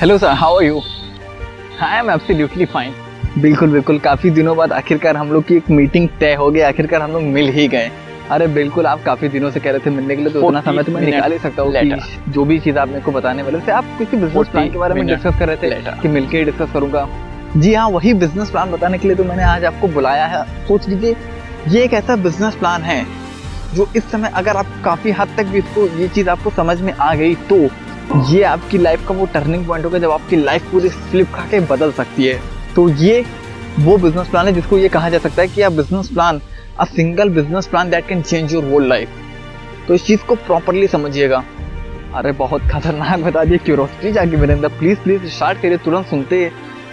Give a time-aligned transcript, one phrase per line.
[0.00, 0.80] Hello sir how are you
[1.82, 2.92] I am absolutely fine
[3.38, 7.02] बिल्कुल बिल्कुल। काफ़ी दिनों बाद आखिरकार हम लोग की एक मीटिंग तय हो गई। आखिरकार
[7.02, 7.90] हम लोग मिल ही गए।
[8.30, 10.82] अरे बिल्कुल आप काफ़ी दिनों से कह रहे थे मिलने के लिए तो उतना समय
[10.82, 13.60] तो मैं निकाल ही सकता हूँ कि जो भी चीज़ आप मेरे को बताने वाले
[13.60, 16.72] थे आप किसी बिज़नेस प्लान के बारे में डिस्कस कर रहे थे कि मिलके डिस्कस
[16.74, 17.06] करूँगा।
[17.56, 20.88] जी हाँ वही बिज़नेस प्लान बताने के लिए तो मैंने आज आपको बुलाया है। सोच
[20.88, 21.16] लीजिए
[21.68, 23.04] ये एक ऐसा बिज़नेस प्लान है
[23.74, 26.92] जो इस समय अगर आप काफ़ी हद तक भी इसको ये चीज़ आपको समझ में
[26.92, 27.62] आ गई तो
[28.16, 31.60] ये आपकी लाइफ का वो टर्निंग पॉइंट होगा जब आपकी लाइफ पूरी फ्लिप खा के
[31.66, 32.40] बदल सकती है।
[32.74, 33.24] तो ये
[33.78, 36.40] वो बिज़नेस प्लान है जिसको ये कहा जा सकता है कि आप business plan
[36.80, 39.08] a single business plan that can change your whole life
[39.88, 41.42] तो इस चीज़ को प्रॉपरली समझिएगा।
[42.14, 46.50] अरे, बहुत खतरनाक बता दिए क्यूरोसिटी जाके मेरे अंदर। प्लीज़ प्लीज़ स्टार्ट करिए, तुरंत सुनते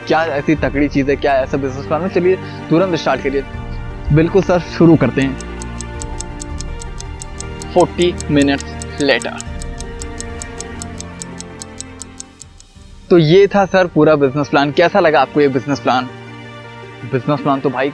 [0.07, 2.35] क्या ऐसी तकड़ी चीज़ है, क्या ऐसा बिज़नेस प्लान है। चलिए,
[2.69, 3.43] तुरंत स्टार्ट करिए।
[4.13, 5.37] बिल्कुल सर, शुरू करते हैं।
[7.73, 9.54] Forty minutes later.
[13.09, 16.05] तो ये था सर पूरा बिज़नेस प्लान कैसा लगा आपको ये बिज़नेस प्लान
[17.11, 17.89] बिज़नेस प्लान तो भाई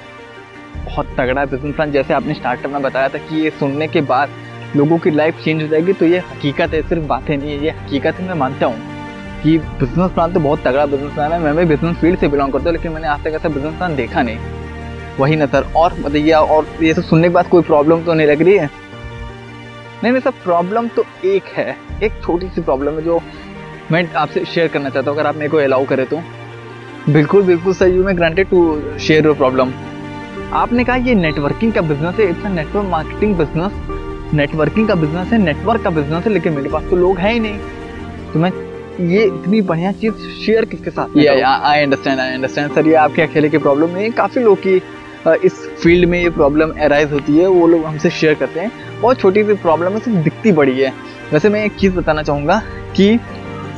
[0.86, 4.02] बहुत तगड़ा है। बिज़नेस प्लान जैसे आपने स्टार्टअप में बताया था कि ये सुनने के
[4.04, 4.30] बाद
[4.76, 7.70] लोगों की लाइफ चेंज हो जाएगी तो ये हकीकत है, सिर्फ़ बातें नहीं है। ये
[7.72, 11.56] हकीकत है, मैं मानता हूँ कि बिज़नेस प्लान तो बहुत तगड़ा बिज़नेस प्लान है। मैं
[11.58, 14.22] भी बिज़नेस फ़ील्ड से बिलोंग करता हूँ, लेकिन मैंने आज तक ऐसा बिज़नेस प्लान देखा
[14.22, 18.14] नहीं। वही ना सर, और बताइए और ये सब सुनने के बाद कोई प्रॉब्लम तो
[18.14, 18.70] नहीं लग रही है?
[20.04, 23.22] नहीं नहीं सर प्रॉब्लम तो एक है। एक छोटी सी प्रॉब्लम है जो
[23.92, 26.22] मैं आपसे शेयर करना चाहता हूँ अगर आप मेरे को अलाउ करें तो।
[27.09, 28.59] बिल्कुल बिल्कुल sir you may granted to
[29.00, 29.72] share your problem
[30.53, 35.38] आपने कहा ये नेटवर्किंग का बिज़नेस है it's network marketing business networking का बिज़नेस है
[35.38, 37.59] नेटवर्क का बिज़नेस है लेकिन मेरे पास तो लोग है ही नहीं।
[38.33, 38.52] तो मैं
[39.09, 43.50] ये इतनी बढ़िया चीज़ शेयर किसके साथ I understand I understand sir ये आपके अकेले
[43.50, 44.81] की प्रॉब्लम है। काफ़ी लोग की
[45.45, 49.20] इस फ़ील्ड में ये प्रॉब्लम अराइज होती है वो लोग हमसे शेयर करते हैं। बहुत
[49.20, 50.93] छोटी सी प्रॉब्लम है सिर्फ़ दिखती बड़ी है।
[51.32, 52.61] वैसे मैं एक चीज़ बताना चाहूँगा
[52.95, 53.14] कि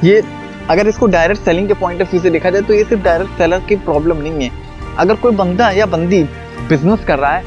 [0.04, 0.22] ये,
[0.70, 3.38] अगर इसको डायरेक्ट सेलिंग के पॉइंट ऑफ़ व्यू से देखा जाए तो ये सिर्फ़ डायरेक्ट
[3.38, 4.52] सेलर की प्रॉब्लम नहीं है।
[4.98, 6.24] अगर कोई बंदा या बंदी
[6.70, 7.44] बिज़नेस कर रहा है,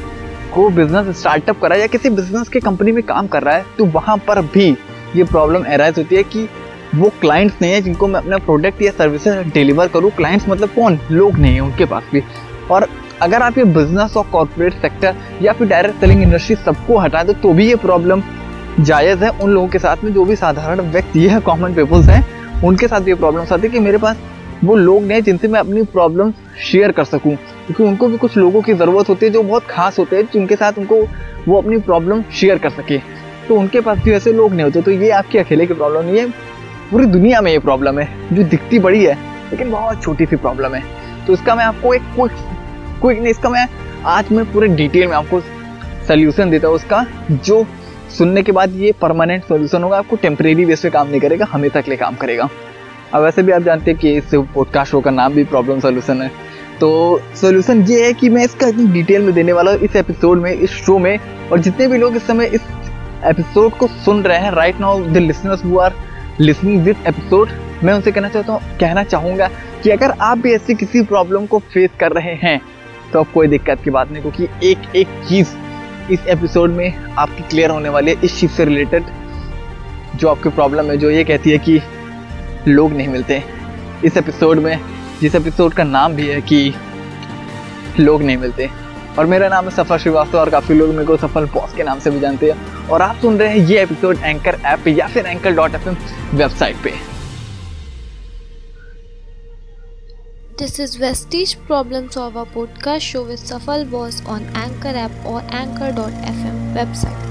[0.54, 3.54] को बिज़नेस स्टार्टअप कर रहा है या किसी बिज़नेस के कंपनी में काम कर रहा
[3.54, 4.68] है तो वहाँ पर भी
[5.16, 6.48] ये प्रॉब्लम एराइज होती है कि
[6.94, 10.98] वो क्लाइंट्स नहीं है जिनको मैं अपना प्रोडक्ट या सर्विसेज़ डिलीवर करूँ। क्लाइंट्स मतलब कौन?
[11.10, 12.22] लोग नहीं हैं उनके पास भी।
[12.70, 12.88] और
[13.22, 17.32] अगर आप ये बिज़नेस और कॉरपोरेट सेक्टर या फिर डायरेक्ट सेलिंग इंडस्ट्री सबको हटा दो
[17.34, 18.22] तो भी ये प्रॉब्लम
[18.80, 22.24] जायज़ है उन लोगों के साथ में, जो भी साधारण व्यक्ति है कॉमन पीपल्स हैं।
[22.64, 24.16] उनके साथ ये प्रॉब्लम्स आती कि मेरे पास
[24.64, 28.62] वो लोग नहीं जिनसे मैं अपनी प्रॉब्लम शेयर कर सकूँ। क्योंकि उनको भी कुछ लोगों
[28.62, 31.00] की ज़रूरत होती है जो बहुत खास होते हैं, जिनके साथ उनको
[31.48, 32.98] वो अपनी प्रॉब्लम शेयर कर सके।
[33.48, 36.18] तो उनके पास भी ऐसे लोग नहीं होते तो ये आपकी अकेले की प्रॉब्लम नहीं
[36.18, 36.26] है।
[36.90, 39.14] पूरी दुनिया में ये प्रॉब्लम है, जो दिखती बड़ी है,
[39.50, 40.82] लेकिन बहुत छोटी सी प्रॉब्लम है।
[41.26, 42.32] तो इसका मैं आपको एक क्विक
[43.00, 43.66] क्विक नहीं, इसका मैं
[44.06, 45.40] आज मैं पूरे डिटेल में आपको
[46.08, 47.62] सल्यूशन देता हूँ। उसका जो
[48.18, 51.80] सुनने के बाद ये परमानेंट सोल्यूशन होगा, आपको टेम्परेरी बेस पे काम नहीं करेगा हमेशा
[51.80, 52.48] के लिए काम करेगा।
[53.14, 56.22] अब वैसे भी आप जानते हैं कि इस पॉडकास्ट शो का नाम भी प्रॉब्लम सोल्यूशन
[56.22, 56.30] है।
[56.80, 56.88] तो
[57.36, 60.52] सोल्यूशन ये है कि मैं इसका इतनी डिटेल में देने वाला हूँ इस एपिसोड में,
[60.52, 61.18] इस शो में,
[61.52, 62.62] और जितने भी लोग इस समय इस
[63.24, 65.94] एपिसोड को सुन रहे हैं right now the listeners who are
[66.40, 67.50] listening this episode
[67.84, 69.48] मैं उनसे कहना चाहता हूँ, कहना चाहूँगा
[69.82, 72.60] कि अगर आप भी ऐसी किसी प्रॉब्लम को फेस कर रहे हैं
[73.12, 75.54] तो अब कोई दिक्कत की बात नहीं, क्योंकि एक एक चीज़
[76.10, 79.04] इस एपिसोड में आपकी क्लियर होने वाली है इस चीज़ से रिलेटेड
[80.14, 81.80] जो आपकी प्रॉब्लम है, जो ये कहती है कि
[82.68, 83.42] लोग नहीं मिलते।
[84.04, 84.80] इस एपिसोड में,
[85.20, 86.74] जिस एपिसोड का नाम भी है कि
[88.00, 88.68] लोग नहीं मिलते।
[89.18, 91.98] और मेरा नाम है सफ़र श्रीवास्तव और काफ़ी लोग मेरे को सफल बॉस के नाम
[91.98, 95.06] से भी जानते हैं। और आप सुन रहे हैं ये एपिसोड एंकर ऐप पे या
[95.06, 95.88] फिर एंकर डॉट एफ़
[96.34, 96.92] वेबसाइट पे।
[100.60, 103.00] This is Vestige Problem Solver podcast.
[103.00, 107.26] Show with Safal Boss on Anchor app or anchor.fm website.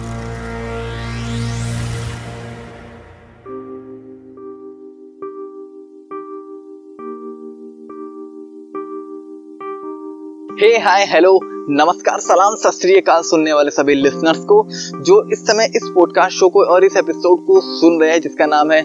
[10.61, 11.39] Hey hi hello
[11.69, 14.63] नमस्कार, सलाम सत सुनने वाले सभी लिसनर्स को,
[15.01, 18.45] जो इस समय इस पॉडकास्ट शो को और इस एपिसोड को सुन रहे हैं, जिसका
[18.45, 18.81] नाम है,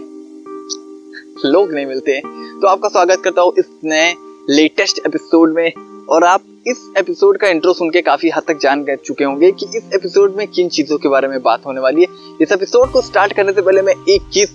[1.45, 2.21] लोग नहीं मिलते।
[2.61, 4.15] तो आपका स्वागत करता हूँ इस नए
[4.51, 5.73] लेटेस्ट एपिसोड में,
[6.11, 9.51] और आप इस एपिसोड का इंट्रो सुन के काफ़ी हद तक जान गए चुके होंगे
[9.51, 12.91] कि इस एपिसोड में किन चीज़ों के बारे में बात होने वाली है। इस एपिसोड
[12.93, 14.51] को स्टार्ट करने से पहले मैं एक चीज़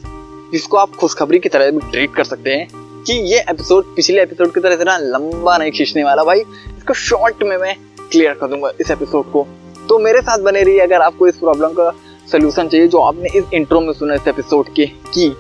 [0.51, 2.67] जिसको आप खुशखबरी की तरह भी ट्रीट कर सकते हैं
[3.03, 6.39] कि ये एपिसोड पिछले एपिसोड की तरह इतना लंबा नहीं खींचने वाला भाई।
[6.77, 7.75] इसको शॉर्ट में मैं
[8.11, 9.47] क्लियर कर दूँगा इस एपिसोड को।
[9.89, 11.91] तो मेरे साथ बने रही अगर आपको इस प्रॉब्लम का
[12.31, 15.35] सोल्यूशन चाहिए, जो आपने इस इंट्रो में सुना इस एपिसोड के, कि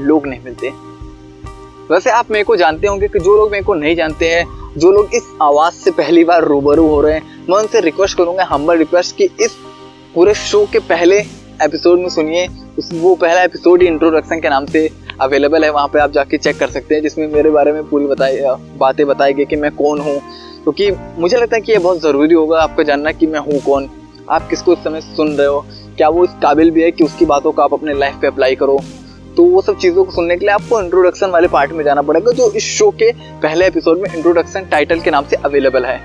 [0.00, 0.89] लोग नहीं मिलते।
[1.90, 4.46] वैसे आप मेरे को जानते होंगे कि जो लोग मेरे को नहीं जानते हैं,
[4.76, 8.44] जो लोग इस आवाज़ से पहली बार रूबरू हो रहे हैं, मैं उनसे रिक्वेस्ट करूँगा
[8.44, 9.56] हम्बल रिक्वेस्ट कि इस
[10.14, 11.18] पूरे शो के पहले
[11.62, 12.48] एपिसोड में सुनिए।
[12.78, 14.90] उस वो पहला एपिसोड ही इंट्रोडक्शन के नाम से
[15.20, 18.06] अवेलेबल है, वहाँ पे आप जाके चेक कर सकते हैं, जिसमें मेरे बारे में पूरी
[18.06, 18.38] बताई,
[18.76, 20.20] बातें बताई गई कि मैं कौन हूँ।
[20.62, 23.60] क्योंकि तो मुझे लगता है कि ये बहुत ज़रूरी होगा आपको जानना कि मैं हूँ
[23.60, 23.90] कौन।
[24.30, 25.64] आप किसको इस समय सुन रहे हो?
[25.96, 28.54] क्या वो इस काबिल भी है कि उसकी बातों को आप अपने लाइफ पे अप्लाई
[28.54, 28.80] करो?
[29.36, 32.32] तो वो सब चीज़ों को सुनने के लिए आपको इंट्रोडक्शन वाले पार्ट में जाना पड़ेगा,
[32.32, 33.10] जो इस शो के
[33.42, 36.00] पहले एपिसोड में इंट्रोडक्शन टाइटल के नाम से अवेलेबल है।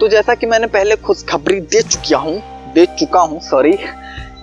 [0.00, 2.40] तो जैसा कि मैंने पहले खुशखबरी दे चुकिया हूँ,
[2.74, 3.72] दे चुका हूँ सॉरी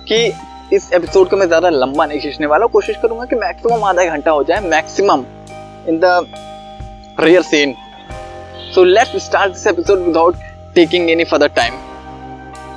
[0.08, 0.26] कि
[0.74, 4.32] इस एपिसोड को मैं ज़्यादा लंबा नहीं खींचने वाला। कोशिश करूँगा कि मैक्सिमम आधा घंटा
[4.32, 5.26] हो जाए maximum
[5.90, 6.26] in the
[7.20, 7.76] rare scene
[8.74, 10.36] so let's start this episode without
[10.76, 11.74] taking any further time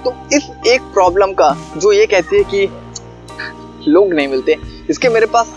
[0.05, 4.57] तो इस एक प्रॉब्लम का, जो ये कहती है कि लोग नहीं मिलते
[4.91, 5.55] इसके मेरे पास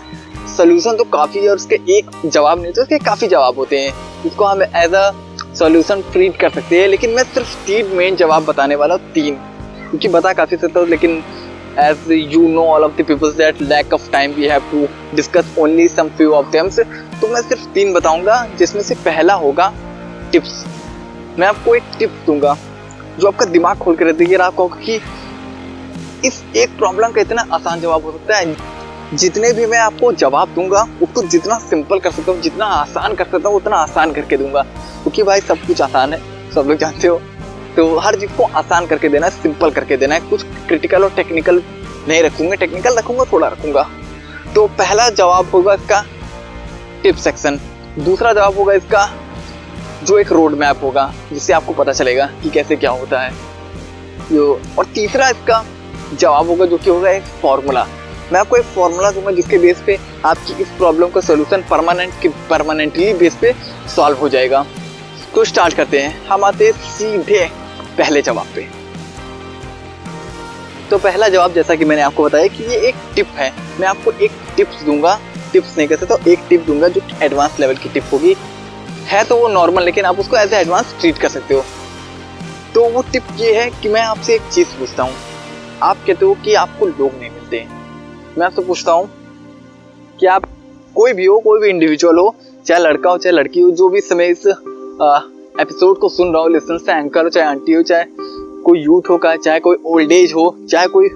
[0.56, 3.92] सोल्यूशन तो काफ़ी है और उसके एक जवाब नहीं तो उसके काफ़ी जवाब होते हैं।
[4.26, 5.10] इसको हम एज अ
[5.54, 9.34] सोल्यूशन ट्रीट कर सकते हैं, लेकिन मैं सिर्फ़ तीन मेन जवाब बताने वाला हूँ, तीन।
[9.80, 11.22] क्योंकि बता काफ़ी सकता हूँ लेकिन
[11.80, 14.78] as you know all of the people that lack of time, we have to
[15.16, 16.70] discuss only some few of them
[17.20, 19.72] तो मैं सिर्फ़ तीन बताऊँगा, जिसमें से पहला होगा
[20.32, 20.64] टिप्स
[21.38, 22.56] मैं आपको एक टिप दूँगा,
[23.18, 25.00] जो आपका दिमाग खोल कर देगी आपको कि
[26.24, 28.77] इस एक प्रॉब्लम का इतना आसान जवाब हो सकता है।
[29.14, 33.24] जितने भी मैं आपको जवाब दूँगा उसको जितना सिंपल कर सकता हूँ, जितना आसान कर
[33.24, 36.20] सकता हूँ, उतना आसान करके दूँगा। क्योंकि भाई सब कुछ आसान है,
[36.54, 37.20] सब लोग जानते हो।
[37.76, 41.10] तो हर चीज़ को आसान करके देना है सिंपल करके देना है। कुछ क्रिटिकल और
[41.10, 41.62] टेक्निकल
[42.08, 43.88] नहीं रखूँगा टेक्निकल रखूँगा, थोड़ा रखूँगा।
[44.54, 46.04] तो पहला जवाब होगा इसका
[47.02, 47.60] टिप सेक्शन
[47.98, 49.08] दूसरा जवाब होगा इसका
[50.04, 53.32] जो एक रोड मैप होगा, जिससे आपको पता चलेगा कि कैसे क्या होता है।
[54.32, 55.64] जो और तीसरा इसका
[56.14, 57.86] जवाब होगा जो कि होगा एक फॉर्मूला
[58.32, 62.28] मैं आपको एक फॉर्मूला दूँगा जिसके बेस पे आपकी इस प्रॉब्लम का सोल्यूशन परमानेंट की
[62.50, 63.54] परमानेंटली बेस पे
[63.96, 64.64] सॉल्व हो जाएगा।
[65.34, 67.44] तो स्टार्ट करते हैं। हम आते हैं सीधे
[67.98, 68.66] पहले जवाब पे।
[70.90, 74.12] तो पहला जवाब जैसा कि मैंने आपको बताया कि ये एक टिप है। मैं आपको
[74.12, 75.18] एक टिप्स दूँगा।
[75.52, 78.36] टिप्स नहीं कहते तो एक टिप दूँगा जो एडवांस लेवल की टिप होगी।
[79.06, 81.64] है तो वो नॉर्मल लेकिन आप उसको एज ए एडवांस ट्रीट कर सकते हो।
[82.74, 85.14] तो वो टिप ये है कि मैं आपसे एक चीज़ पूछता हूँ।
[85.82, 87.66] आप कहते हो कि आपको लोग नहीं मिलते।
[88.38, 89.08] मैं आपसे पूछता हूँ
[90.20, 90.44] कि आप
[90.94, 92.34] कोई भी हो, कोई भी इंडिविजुअल हो,
[92.66, 94.46] चाहे लड़का हो, चाहे लड़की हो, जो भी समय इस
[95.60, 98.04] एपिसोड को सुन रहा हो लिसन से एंकर हो, चाहे आंटी हो, चाहे
[98.64, 101.08] कोई यूथ हो का, चाहे कोई ओल्ड एज हो, चाहे कोई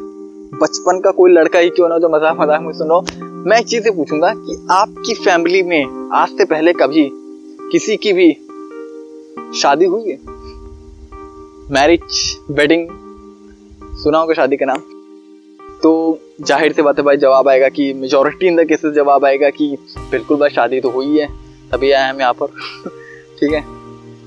[0.62, 3.04] बचपन का कोई लड़का ही क्यों ना जो मज़ाक मज़ाक में सुन रहा हो,
[3.46, 7.08] मैं एक चीज़ से पूछूँगा कि आपकी फैमिली में आज से पहले कभी
[7.72, 8.32] किसी की भी
[9.60, 10.18] शादी हुई है?
[11.70, 12.88] मैरिज वेडिंग
[14.02, 14.80] सुना होगा शादी का नाम।
[15.82, 19.50] तो ज़ाहिर से बात है भाई जवाब आएगा कि मेजोरिटी इन द केसेस जवाब आएगा
[19.50, 19.76] कि
[20.10, 21.26] बिल्कुल भाई शादी तो हुई है
[21.72, 22.46] तभी आया हम यहाँ पर।
[23.40, 23.60] ठीक है?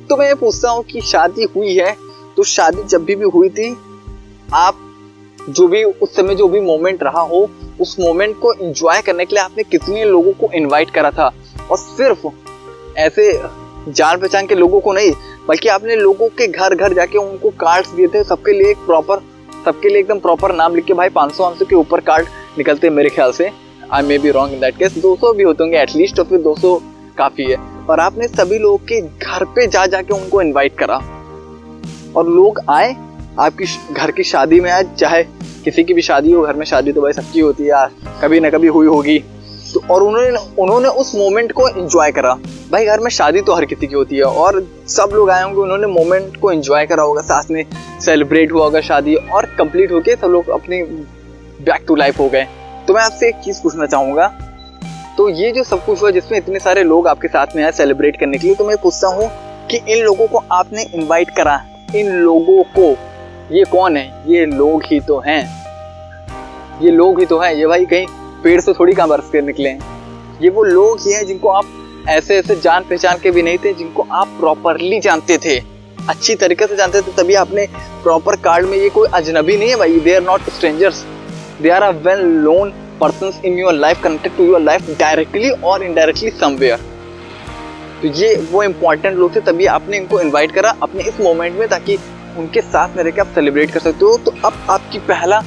[0.08, 1.96] तो मैं ये पूछता हूँ कि शादी हुई है
[2.38, 3.78] तो शादी जब भी, भी हुई थी
[4.54, 4.78] आप
[5.50, 7.50] जो भी उस समय जो भी मोमेंट रहा हो
[7.82, 11.34] उस मोमेंट को एंजॉय करने के लिए आपने कितने लोगों को इनवाइट करा था?
[11.72, 12.28] और सिर्फ़
[12.98, 13.32] ऐसे
[13.88, 15.12] जान पहचान के लोगों को नहीं
[15.48, 19.35] बल्कि आपने लोगों के घर घर जाके उनको कार्ड्स दिए थे सबके लिए एक प्रॉपर
[19.66, 22.28] सबके लिए एकदम प्रॉपर नाम लिख के भाई पाँच सौ के ऊपर कार्ड
[22.58, 23.52] निकलते हैं मेरे ख्याल से।
[23.92, 26.82] I may be wrong in that case 200 भी होते होंगे एटलीस्ट और फिर 200
[27.18, 27.58] काफ़ी है।
[27.90, 30.96] और आपने सभी लोग के घर पे जा जाके उनको इनवाइट करा।
[32.16, 32.96] और लोग आए,
[33.40, 35.24] आपकी घर की शादी में आए, चाहे
[35.64, 37.92] किसी की भी शादी हो, घर में शादी तो भाई सबकी होती है यार।
[38.22, 39.24] कभी ना कभी हुई होगी।
[39.74, 42.34] तो और उन्होंने उन्होंने उस मोमेंट को एंजॉय करा।
[42.72, 45.60] भाई घर में शादी तो हर किसी की होती है और सब लोग आए होंगे,
[45.62, 47.66] उन्होंने मोमेंट को एंजॉय करा होगा, साथ में
[48.02, 50.82] सेलिब्रेट हुआ होगा शादी और कंप्लीट होके सब लोग अपनी
[51.62, 52.48] बैक टू लाइफ हो गए।
[52.88, 54.28] तो मैं आपसे एक चीज़ पूछना चाहूँगा।
[55.18, 58.20] तो ये जो सब कुछ हुआ जिसमें इतने सारे लोग आपके साथ में आए सेलिब्रेट
[58.20, 59.30] करने के लिए तो मैं पूछता हूँ
[59.68, 61.56] कि इन लोगों को आपने इनवाइट करा?
[61.96, 62.90] इन लोगों को?
[63.52, 64.24] ये कौन है?
[64.28, 65.42] ये लोग ही तो हैं।
[66.82, 68.06] ये लोग ही तो हैं। ये भाई कहीं
[68.44, 72.06] पेड़ से थोड़ी कहाँ बरस के निकले हैं। ये वो लोग ही हैं जिनको आप
[72.10, 75.58] ऐसे ऐसे जान पहचान के भी नहीं थे, जिनको आप प्रॉपरली जानते थे।
[76.10, 77.68] अच्छी तरीके से जानते थे, तभी आपने
[78.04, 81.04] प्रॉपर कार्ड में ये कोई अजनबी नहीं है भाई। They are not strangers
[81.62, 85.84] they are a well known person in your life connected to your life directly और
[85.84, 86.80] इनडायरेक्टली समवेयर
[88.02, 91.68] तो ये वो इंपॉर्टेंट लोग थे, तभी आपने इनको इनवाइट करा अपने इस मोमेंट में,
[91.68, 91.98] ताकि
[92.38, 95.42] उनके साथ में रह आप सेलिब्रेट कर सकते हो। तो अब आपकी पहला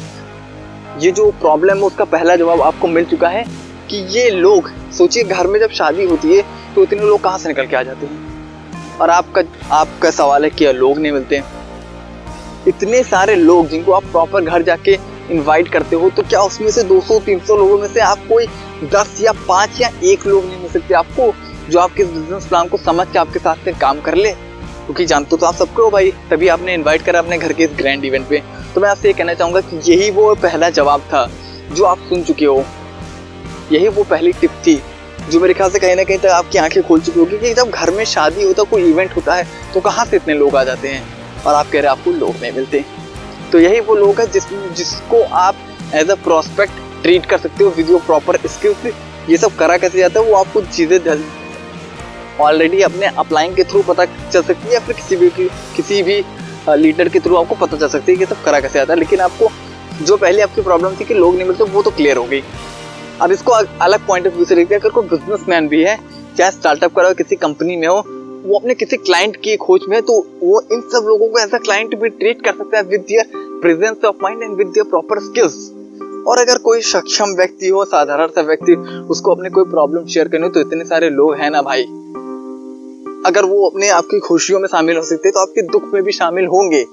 [0.96, 3.44] ये जो प्रॉब्लम है, उसका पहला जवाब आपको मिल चुका है
[3.90, 6.42] कि ये लोग, सोचिए घर में जब शादी होती है
[6.74, 8.98] तो इतने लोग कहाँ से निकल के आ जाते हैं?
[8.98, 9.42] और आपका
[9.76, 11.42] आपका सवाल है कि लोग नहीं मिलते
[12.68, 14.96] इतने सारे लोग जिनको आप प्रॉपर घर जाके
[15.30, 18.46] इनवाइट करते हो तो क्या उसमें से 200-300 लोगों में से आप कोई
[18.94, 20.94] 10 या 5 या एक लोग नहीं मिल सकते?
[20.94, 21.32] आपको
[21.70, 24.34] जो आपके बिज़नेस प्लान को समझ के आपके साथ में काम कर ले।
[24.88, 27.70] क्योंकि जानते तो आप सबको हो भाई, तभी आपने इनवाइट करा अपने घर के इस
[27.78, 28.42] ग्रैंड इवेंट पे।
[28.74, 31.28] तो मैं आपसे ये कहना चाहूँगा कि यही वो पहला जवाब था
[31.72, 32.64] जो आप सुन चुके हो।
[33.72, 34.80] यही वो पहली टिप थी
[35.30, 37.70] जो मेरे ख्याल से कहीं ना कहीं तक आपकी आँखें खोल चुकी होगी कि जब
[37.70, 40.88] घर में शादी होता, कोई इवेंट होता है तो कहाँ से इतने लोग आ जाते
[40.88, 41.02] हैं?
[41.44, 42.84] और आप कह रहे आपको लोग नहीं मिलते।
[43.52, 45.56] तो यही वो लोग है जिस, जिसको आप
[45.94, 48.86] एज अ प्रोस्पेक्ट ट्रीट कर सकते हो विद योर प्रॉपर स्किल्स
[49.30, 50.26] ये सब करा कैसे जाता है?
[50.26, 50.98] वो आपको चीज़ें
[52.40, 55.28] ऑलरेडी अपने अप्लाइंग के थ्रू पता चल सकती है या फिर किसी भी
[55.76, 56.22] किसी भी
[56.68, 59.20] लीडर के थ्रू आपको पता चल सकती है कि सब करा कैसे आता है। लेकिन
[59.20, 59.48] आपको
[60.04, 62.42] जो पहले आपकी प्रॉब्लम थी कि लोग नहीं मिलते, वो तो क्लियर हो गई।
[63.20, 65.98] अब इसको अलग पॉइंट ऑफ़ व्यू से देखते हैं। अगर कोई बिजनेसमैन भी है,
[66.38, 68.02] चाहे स्टार्टअप करा हो, किसी कंपनी में हो,
[68.44, 71.58] वो अपने किसी क्लाइंट की खोज में है तो वो इन सब लोगों को अ
[71.58, 73.30] क्लाइंट भी ट्रीट कर सकता है with their
[73.62, 75.54] presence of mind and with proper skills
[76.26, 78.74] और अगर कोई सक्षम व्यक्ति हो, साधारण सा व्यक्ति,
[79.10, 81.86] उसको अपने कोई प्रॉब्लम शेयर करनी हो तो इतने सारे लोग हैं ना भाई।
[83.26, 86.46] अगर वो अपने आपकी खुशियों में शामिल हो सकते तो आपके दुख में भी शामिल
[86.46, 86.84] होंगे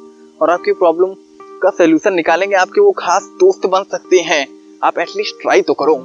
[0.41, 1.13] और आपकी प्रॉब्लम
[1.62, 4.48] का सोल्यूशन निकालेंगे, आपके वो खास दोस्त बन सकते हैं।
[4.84, 5.96] आप एटलीस्ट ट्राई तो करो।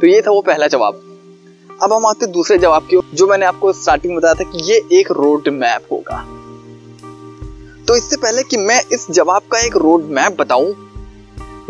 [0.00, 1.00] तो ये था वो पहला जवाब।
[1.82, 5.10] अब हम आते दूसरे जवाब की जो मैंने आपको स्टार्टिंग बताया था कि ये एक
[5.12, 6.22] रोड मैप होगा।
[7.88, 10.74] तो इससे पहले कि मैं इस जवाब का एक रोड मैप बताऊँ,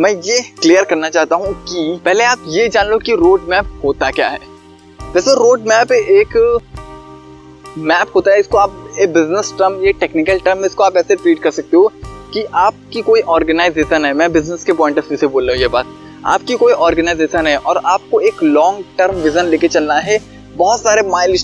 [0.00, 3.80] मैं ये क्लियर करना चाहता हूँ कि पहले आप ये जान लो कि रोड मैप
[3.85, 4.40] होता क्या है।
[5.14, 6.37] वैसे रोड मैप एक
[7.78, 11.38] मैप होता है इसको आप एक बिज़नेस टर्म ये टेक्निकल टर्म इसको आप ऐसे ट्रीट
[11.38, 11.92] कर सकते हो
[12.32, 15.62] कि आपकी कोई ऑर्गेनाइजेशन है, मैं बिज़नेस के पॉइंट ऑफ़ व्यू से बोल रहा हूँ
[15.62, 15.87] ये बात,
[16.26, 20.18] आपकी कोई ऑर्गेनाइजेशन है और आपको एक लॉन्ग टर्म विजन लेके चलना है,
[20.56, 21.37] बहुत सारे माइल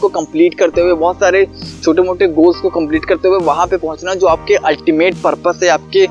[0.00, 1.46] को कंप्लीट करते हुए, बहुत सारे
[1.82, 5.68] छोटे मोटे गोल्स को कंप्लीट करते हुए वहाँ पे पहुँचना जो आपके अल्टीमेट पर्पस है,
[5.68, 6.06] आपके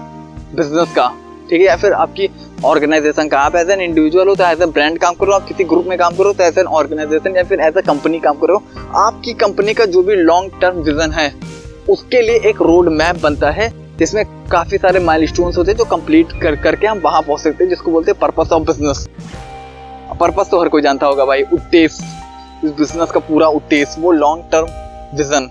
[0.56, 1.12] बिज़नेस का।
[1.50, 2.30] ठीक है, या फिर आपकी
[2.66, 5.64] ऑर्गेनाइजेशन का आप एज एन इंडिविजुअल हो तो एज ए ब्रांड काम करो, आप किसी
[5.64, 8.62] ग्रुप में काम करो तो एज एन ऑर्गेनाइजेशन या फिर एज ए कंपनी काम करो।
[8.98, 11.34] आपकी कंपनी का जो भी लॉन्ग टर्म विजन है,
[11.90, 16.32] उसके लिए एक रोड मैप बनता है, जिसमें काफ़ी सारे माइल होते हैं जो कंप्लीट
[16.42, 19.08] कर, करके हम वहाँ पहुँच सकते हैं, जिसको बोलते हैं पर्पस ऑफ़ बिज़नेस
[20.20, 22.04] पर्पस तो हर कोई जानता होगा भाई, उद्देश्य।
[22.64, 24.68] इस बिज़नेस का पूरा उद्देश्य, वो लॉन्ग टर्म
[25.18, 25.50] विजन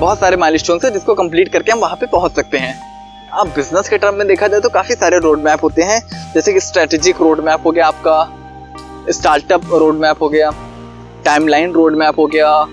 [0.00, 2.74] बहुत सारे माइल है जिसको कंप्लीट करके हम वहाँ पे पहुँच सकते हैं।
[3.32, 6.00] अब बिज़नेस के टर्म में देखा जाए तो काफ़ी सारे रोड मैप होते हैं।
[6.34, 10.50] जैसे कि स्ट्रेटेजिक रोड मैप हो गया आपका स्टार्टअप रोड मैप हो गया
[11.24, 12.66] टाइमलाइन रोड मैप हो गया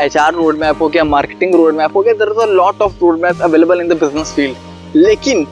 [0.00, 2.82] एच आर रोड मैप हो गया मार्केटिंग रोड मैप हो गया there is a lot
[2.82, 5.46] of road map available in the business field लेकिन,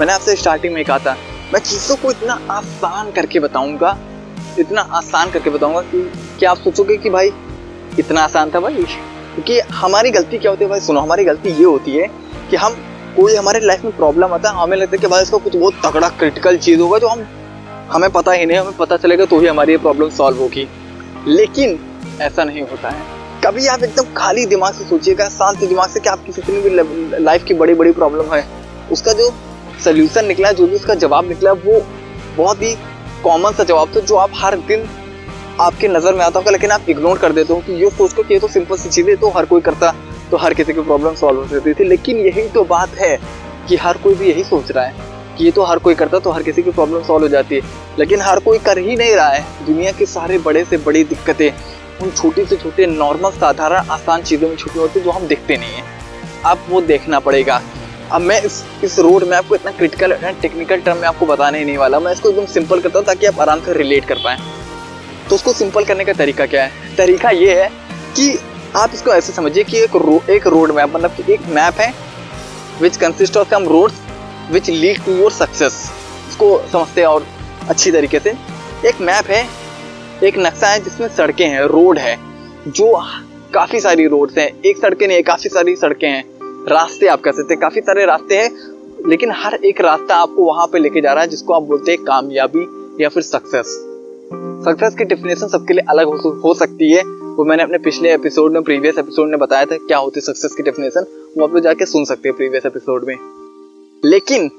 [0.00, 1.16] मैंने आपसे स्टार्टिंग में कहा था,
[1.52, 3.96] मैं चीज़ों को इतना आसान करके बताऊँगा,
[4.58, 6.02] इतना आसान करके बताऊँगा कि
[6.38, 7.32] क्या आप सोचोगे कि भाई,
[7.98, 8.74] इतना आसान था भाई?
[8.74, 10.80] क्योंकि हमारी गलती क्या होती है भाई?
[10.80, 12.08] सुनो, हमारी गलती ये होती है
[12.50, 12.76] कि हम
[13.16, 15.74] कोई हमारे लाइफ में प्रॉब्लम आता है, हमें लगता है कि भाई इसका कुछ बहुत
[15.84, 17.26] तगड़ा क्रिटिकल चीज़ होगा जो हम,
[17.92, 20.66] हमें पता ही नहीं, हमें पता चलेगा तो ही हमारी ये प्रॉब्लम सॉल्व होगी।
[21.26, 21.78] लेकिन
[22.20, 23.02] ऐसा नहीं होता है।
[23.44, 26.70] कभी आप एकदम खाली दिमाग से सोचिएगा, शांत दिमाग से कि आपकी जितनी भी
[27.20, 28.44] लाइफ की बड़ी बड़ी प्रॉब्लम है,
[28.92, 29.32] उसका जो
[29.84, 31.80] सोल्यूशन निकला है जो भी उसका जवाब निकला, वो
[32.36, 32.74] बहुत ही
[33.24, 34.88] कॉमन सा जवाब था, जो आप हर दिन
[35.60, 38.22] आपके नज़र में आता होगा, लेकिन आप इग्नोर कर देते हो कि ये सोच कर
[38.22, 39.94] कि ये तो सिंपल सी चीज़ तो हर कोई करता
[40.30, 43.16] तो हर किसी की प्रॉब्लम सॉल्व हो सकती थी। लेकिन यही तो बात है
[43.68, 46.30] कि हर कोई भी यही सोच रहा है कि ये तो हर कोई करता तो
[46.30, 47.62] हर किसी की प्रॉब्लम सॉल्व हो जाती। है
[47.98, 51.50] लेकिन हर कोई कर ही नहीं रहा है। दुनिया के सारे बड़े से बड़ी दिक्कतें,
[52.02, 55.56] उन छोटी से छोटे नॉर्मल साधारण, आसान चीज़ों में छुपी होती है जो हम देखते
[55.56, 55.84] नहीं हैं।
[56.46, 57.60] अब वो देखना पड़ेगा।
[58.12, 60.12] अब मैं इस इस रोड में आपको इतना क्रिटिकल
[60.42, 63.26] टेक्निकल टर्म में आपको बताने ही नहीं वाला। मैं इसको एकदम सिंपल करता हूँ ताकि
[63.26, 64.38] आप आराम से रिलेट कर पाएँ।
[65.28, 66.96] तो उसको सिंपल करने का तरीका क्या है?
[66.96, 67.68] तरीका ये है
[68.16, 68.32] कि
[68.76, 71.92] आप इसको ऐसे समझिए कि एक रो, एक रोड मैप मतलब कि एक मैप है
[72.80, 74.00] which consist of some roads
[74.50, 75.74] which lead to your success
[76.28, 77.26] इसको समझते हैं और
[77.68, 78.30] अच्छी तरीके से।
[78.86, 79.46] एक मैप है
[80.22, 82.16] एक नक्शा है जिसमें सड़कें हैं रोड है
[82.68, 82.92] जो
[83.54, 86.24] काफ़ी सारी रोड्स हैं। एक सड़कें नहीं काफ़ी सारी सड़कें हैं।
[86.68, 88.50] रास्ते आप कह सकते हैं काफ़ी सारे रास्ते हैं
[89.08, 92.04] लेकिन हर एक रास्ता आपको वहाँ पे लेके जा रहा है जिसको आप बोलते हैं
[92.04, 92.66] कामयाबी
[93.02, 93.80] या फिर सक्सेस
[94.64, 98.52] सक्सेस की डेफिनेशन सबके लिए अलग हो, हो सकती है। वो मैंने अपने पिछले एपिसोड
[98.52, 101.06] में प्रीवियस एपिसोड में बताया था क्या होती है सक्सेस की डेफिनेशन
[101.38, 103.16] वो आप लोग जाके सुन सकते हैं प्रीवियस एपिसोड में।
[104.04, 104.50] लेकिन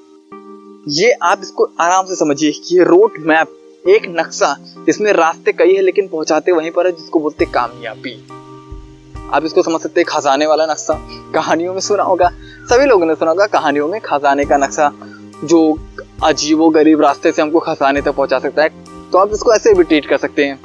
[0.88, 4.56] ये आप इसको आराम से समझिए कि रोड मैप एक नक्शा
[4.86, 8.16] जिसमें रास्ते कई है लेकिन पहुंचाते वहीं पर है जिसको बोलते कामयाबी।
[9.34, 11.00] आप इसको समझ सकते हैं खजाने वाला नक्शा
[11.36, 12.30] कहानियों में सुना होगा।
[12.70, 14.92] सभी लोगों ने सुना होगा कहानियों में खजाने का नक्शा
[15.44, 15.78] जो
[16.24, 18.85] अजीबो गरीब रास्ते से हमको खजाने तक पहुँचा सकता है।
[19.16, 20.60] तो आप इसको ऐसे भी ट्रीट कर सकते हैं।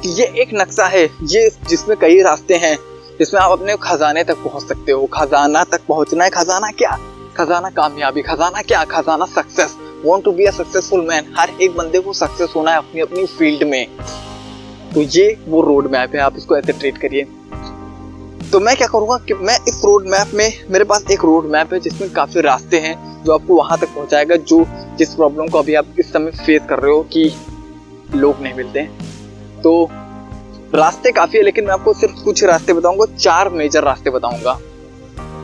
[0.00, 2.78] कि ये एक नक्शा है, ये जिसमें कई रास्ते हैं,
[3.18, 6.98] जिसमें आप अपने खजाने तक पहुँच सकते हो। खजाना तक पहुँचना है, खजाना क्या?
[7.36, 8.84] खजाना कामयाबी, खजाना क्या?
[8.84, 12.76] खजाना success want to be a successful man हर एक बंदे को सक्सेस होना है
[12.76, 13.86] अपनी अपनी फ़ील्ड में।
[14.94, 17.26] तो ये वो रोड मैप है, आप इसको ऐसे ट्रीट करिए।
[18.52, 21.72] तो मैं क्या करूँगा कि मैं इस रोड मैप में, मेरे पास एक रोड मैप
[21.72, 24.64] है जिसमें काफ़ी रास्ते हैं जो आपको वहाँ तक पहुंचाएगा, जो
[24.98, 27.24] जिस प्रॉब्लम को अभी आप इस समय फेस कर रहे हो कि
[28.14, 29.88] लोग नहीं मिलते हैं। तो
[30.74, 34.58] रास्ते काफ़ी है, लेकिन मैं आपको सिर्फ़ कुछ रास्ते बताऊँगा, चार मेजर रास्ते बताऊँगा।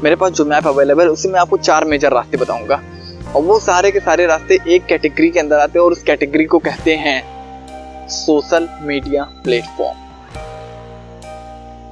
[0.03, 2.81] मेरे पास जो मैप अवेलेबल है उसमें मैं आपको चार मेजर रास्ते बताऊँगा।
[3.37, 6.45] और वो सारे के सारे रास्ते एक कैटेगरी के अंदर आते हैं और उस कैटेगरी
[6.45, 10.08] को कहते हैं सोशल मीडिया प्लेटफॉर्म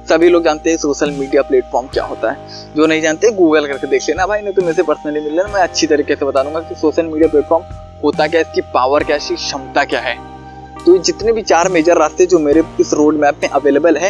[0.09, 3.87] सभी लोग जानते हैं सोशल मीडिया प्लेटफॉर्म क्या होता है। जो नहीं जानते गूगल करके
[3.87, 6.43] देख लेना। भाई, नहीं तो मेरे से पर्सनली मिल लेना। मैं अच्छी तरीके से बता
[6.43, 7.63] दूँगा कि सोशल मीडिया प्लेटफॉर्म
[8.03, 10.15] होता क्या इसकी पावर क्या इसकी क्षमता क्या है।
[10.77, 14.09] तो जितने भी चार मेजर रास्ते जो मेरे इस रोड मैप में अवेलेबल है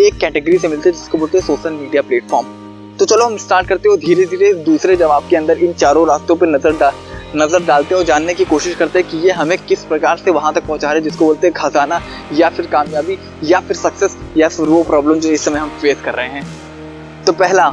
[0.00, 2.60] एक कैटेगरी से मिलते हैं, जिसको बोलते हैं सोशल मीडिया प्लेटफॉर्म
[2.98, 6.36] तो चलो हम स्टार्ट करते हो धीरे धीरे दूसरे जवाब के अंदर इन चारों रास्तों
[6.36, 6.92] पर नज़र डाल
[7.36, 10.52] नज़र डालते और जानने की कोशिश करते हैं कि ये हमें किस प्रकार से वहाँ
[10.54, 12.00] तक पहुँचा रहे हैं, जिसको बोलते हैं खजाना,
[12.32, 16.00] या फिर कामयाबी, या फिर सक्सेस या फिर वो प्रॉब्लम जो इस समय हम फेस
[16.04, 17.72] कर रहे हैं। तो पहला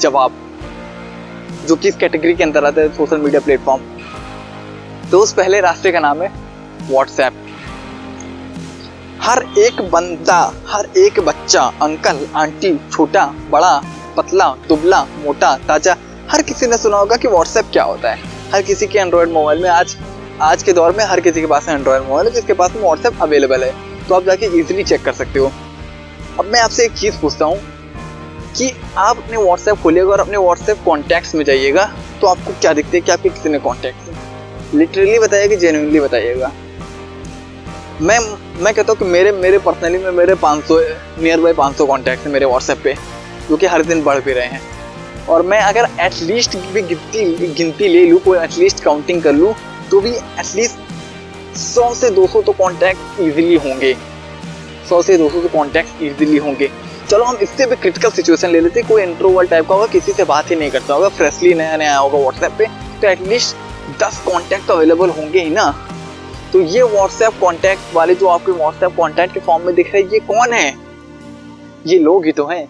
[0.00, 0.32] जवाब,
[1.66, 3.82] जो किस कैटेगरी के अंदर आता है सोशल मीडिया प्लेटफॉर्म
[5.10, 6.28] तो उस पहले रास्ते का नाम है
[6.82, 7.44] व्हाट्सएप
[9.20, 13.80] हर एक बंदा, हर एक बच्चा अंकल आंटी छोटा, बड़ा,
[14.16, 15.96] पतला, दुबला, मोटा, ताज़ा,
[16.30, 19.58] हर किसी ने सुना होगा कि व्हाट्सएप क्या होता है। हर किसी के एंड्रॉयड मोबाइल
[19.62, 19.96] में। आज
[20.42, 23.64] आज के दौर में हर किसी के पास एंड्रॉयड मोबाइल है, जिसके पास व्हाट्सएप अवेलेबल
[23.64, 23.72] है।
[24.08, 25.50] तो आप जाके इजीली चेक कर सकते हो।
[26.38, 27.58] अब मैं आपसे एक चीज़ पूछता हूँ
[28.56, 31.84] कि आप अपने व्हाट्सएप खोलिएगा और अपने व्हाट्सएप कॉन्टैक्ट्स में जाइएगा
[32.20, 36.52] तो आपको क्या दिखते हैं कि आपके किसी ने कॉन्टैक्ट लिटरली बताइएगा जेन्यूनली बताइएगा।
[38.00, 38.18] मैं
[38.62, 40.80] मैं कहता हूँ कि मेरे मेरे पर्सनली में मेरे 500
[41.20, 42.94] नियर बाई 500 कॉन्टैक्ट हैं मेरे व्हाट्सएप पे,
[43.48, 44.60] जो कि हर दिन बढ़ भी रहे हैं।
[45.28, 49.54] और मैं अगर एटलीस्ट भी गिनती गिनती ले लूँ, कोई एटलीस्ट काउंटिंग कर लूँ
[49.90, 53.94] तो भी एटलीस्ट सौ से दो सौ तो कॉन्टैक्ट ईजिली होंगे।
[54.88, 56.70] सौ से दो सौ तो कॉन्टैक्ट ईजिली होंगे।
[57.10, 60.24] चलो, हम इससे भी क्रिटिकल सिचुएशन ले लेते कोई इंट्रोवर्ल टाइप का होगा, किसी से
[60.24, 62.66] बात ही नहीं करता होगा। फ्रेशली नया नया होगा व्हाट्सएप पे
[63.00, 63.56] तो एटलीस्ट
[64.00, 65.70] दस कॉन्टैक्ट तो अवेलेबल होंगे ही ना।
[66.52, 70.10] तो ये व्हाट्सएप कॉन्टैक्ट वाले जो आपके व्हाट्सएप कॉन्टैक्ट के फॉर्म में दिख रहे हैं,
[70.10, 70.74] ये कौन है?
[71.86, 72.66] ये लोग ही तो हैं।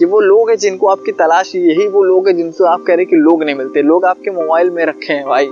[0.00, 3.04] ये वो लोग हैं जिनको आपकी तलाश यही वो लोग हैं जिनसे आप कह रहे
[3.04, 5.46] कि लोग नहीं मिलते। लोग आपके मोबाइल में रखे हैं भाई।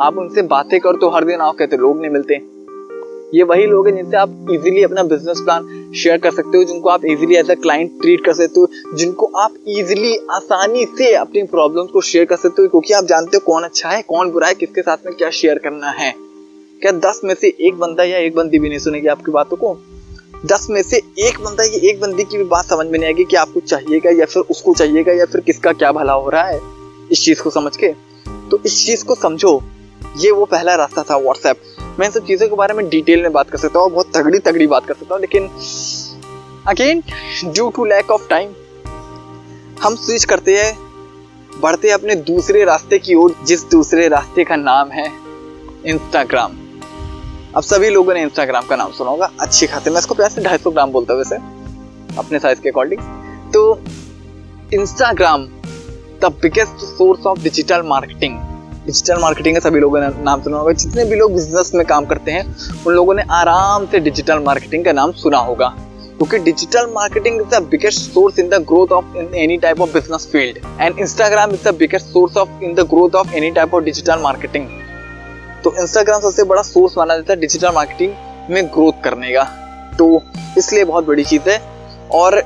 [0.00, 2.34] आप उनसे बातें कर तो हर दिन आप कहते लोग नहीं मिलते।
[3.36, 6.88] ये वही लोग हैं जिनसे आप इजीली अपना बिज़नेस प्लान शेयर कर सकते हो, जिनको
[6.88, 11.42] आप easily as a client treat कर सकते हो, जिनको आप इजीली आसानी से अपनी
[11.42, 14.46] प्रॉब्लम्स को शेयर कर सकते हो, क्योंकि आप जानते हो कौन अच्छा है, कौन बुरा
[14.46, 16.14] है, किसके साथ में क्या शेयर करना है।
[16.82, 19.78] क्या दस में से एक बंदा या एक बंदी भी नहीं सुनेगी आपकी बातों को?
[20.46, 23.24] दस में से एक बंदा ये एक बंदी की भी बात समझ में नहीं आएगी
[23.24, 26.60] कि आपको चाहिएगा या फिर उसको चाहिएगा या फिर किसका क्या भला हो रहा है
[27.12, 27.88] इस चीज़ को समझ के।
[28.50, 29.60] तो इस चीज़ को समझो।
[30.18, 31.62] ये वो पहला रास्ता था व्हाट्सएप
[32.00, 34.38] मैं इन सब चीज़ों के बारे में डिटेल में बात कर सकता हूँ, बहुत तगड़ी
[34.38, 35.48] तगड़ी बात कर सकता हूँ, लेकिन
[36.66, 37.02] again
[37.44, 38.52] due to lack of time
[39.82, 40.76] हम स्विच करते हैं,
[41.60, 45.10] बढ़ते अपने दूसरे रास्ते की ओर, जिस दूसरे रास्ते का नाम है
[45.86, 46.56] इंस्टाग्राम
[47.58, 50.42] अब सभी लोगों ने इंस्टाग्राम का नाम सुना होगा, अच्छी खाते मैं इसको प्यार से
[50.42, 51.36] ढाई सौ ग्राम बोलता वैसे,
[52.18, 53.00] अपने साइज़ के अकॉर्डिंग
[53.52, 53.62] तो
[54.74, 55.46] Instagram
[56.22, 58.36] the biggest source of digital marketing
[58.86, 62.06] digital marketing का सभी लोगों ने नाम सुना होगा। जितने भी लोग बिज़नेस में काम
[62.06, 62.44] करते हैं,
[62.86, 67.48] उन लोगों ने आराम से डिजिटल मार्केटिंग का नाम सुना होगा। क्योंकि digital marketing is
[67.48, 71.54] the biggest source in the growth of in any type of business field and Instagram
[71.54, 74.68] is the biggest source of in the growth of any type of digital marketing
[75.64, 78.12] तो Instagram सबसे बड़ा source माना जाता है digital marketing
[78.50, 79.42] में growth करने का।
[79.98, 80.22] तो
[80.58, 81.58] इसलिए बहुत बड़ी चीज़ है
[82.12, 82.42] और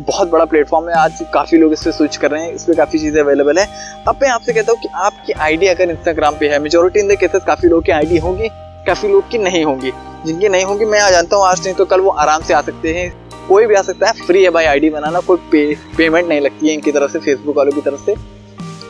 [0.00, 2.74] बहुत बड़ा प्लेटफॉर्म है। आज काफ़ी लोग इस पर स्विच कर रहे हैं इस पर
[2.76, 3.66] काफ़ी चीज़ें अवेलेबल है।
[4.08, 7.18] अब मैं आपसे कहता हूँ कि आपकी आईडी अगर इंस्टाग्राम पे है मेजोरिटी इन द
[7.20, 8.48] केसेस काफ़ी लोग की आईडी होगी
[8.86, 9.92] काफ़ी लोग की नहीं होंगी।
[10.26, 12.60] जिनकी नहीं होंगी मैं आ जानता हूँ आज नहीं तो कल वो आराम से आ
[12.62, 13.10] सकते हैं।
[13.48, 16.68] कोई भी आ सकता है फ्री है भाई आईडी बनाना कोई पे, पेमेंट नहीं लगती
[16.68, 18.14] है इनकी तरफ़ से फेसबुक वालों की तरफ़ से।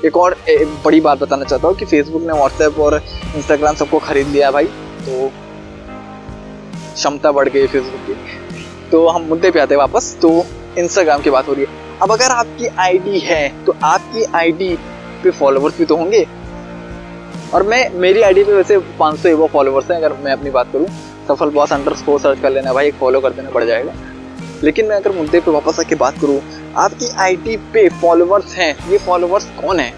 [0.07, 2.95] एक और एक बड़ी बात बताना चाहता हूँ कि फेसबुक ने व्हाट्सएप और
[3.37, 4.65] इंस्टाग्राम सबको खरीद लिया भाई
[5.01, 5.31] तो
[6.95, 10.31] क्षमता बढ़ गई फेसबुक की। तो हम मुद्दे पे आते हैं वापस तो
[10.79, 14.75] इंस्टाग्राम की बात हो रही है। अब अगर आपकी आईडी है तो आपकी आईडी
[15.23, 16.27] पे फॉलोवर्स भी तो होंगे।
[17.55, 20.87] और मैं, मेरी आईडी पे वैसे 500 सौ फॉलोवर्स हैं, अगर मैं अपनी बात करूँ।
[21.29, 23.93] सफल बॉस अंडर सर्च कर लेना भाई, एक फॉलो कर देना पड़ जाएगा।
[24.65, 26.41] लेकिन मैं अगर मुद्दे पे वापस आके बात करूँ,
[26.77, 29.93] आपकी आईडी पे फॉलोवर्स हैं, ये फॉलोवर्स कौन है?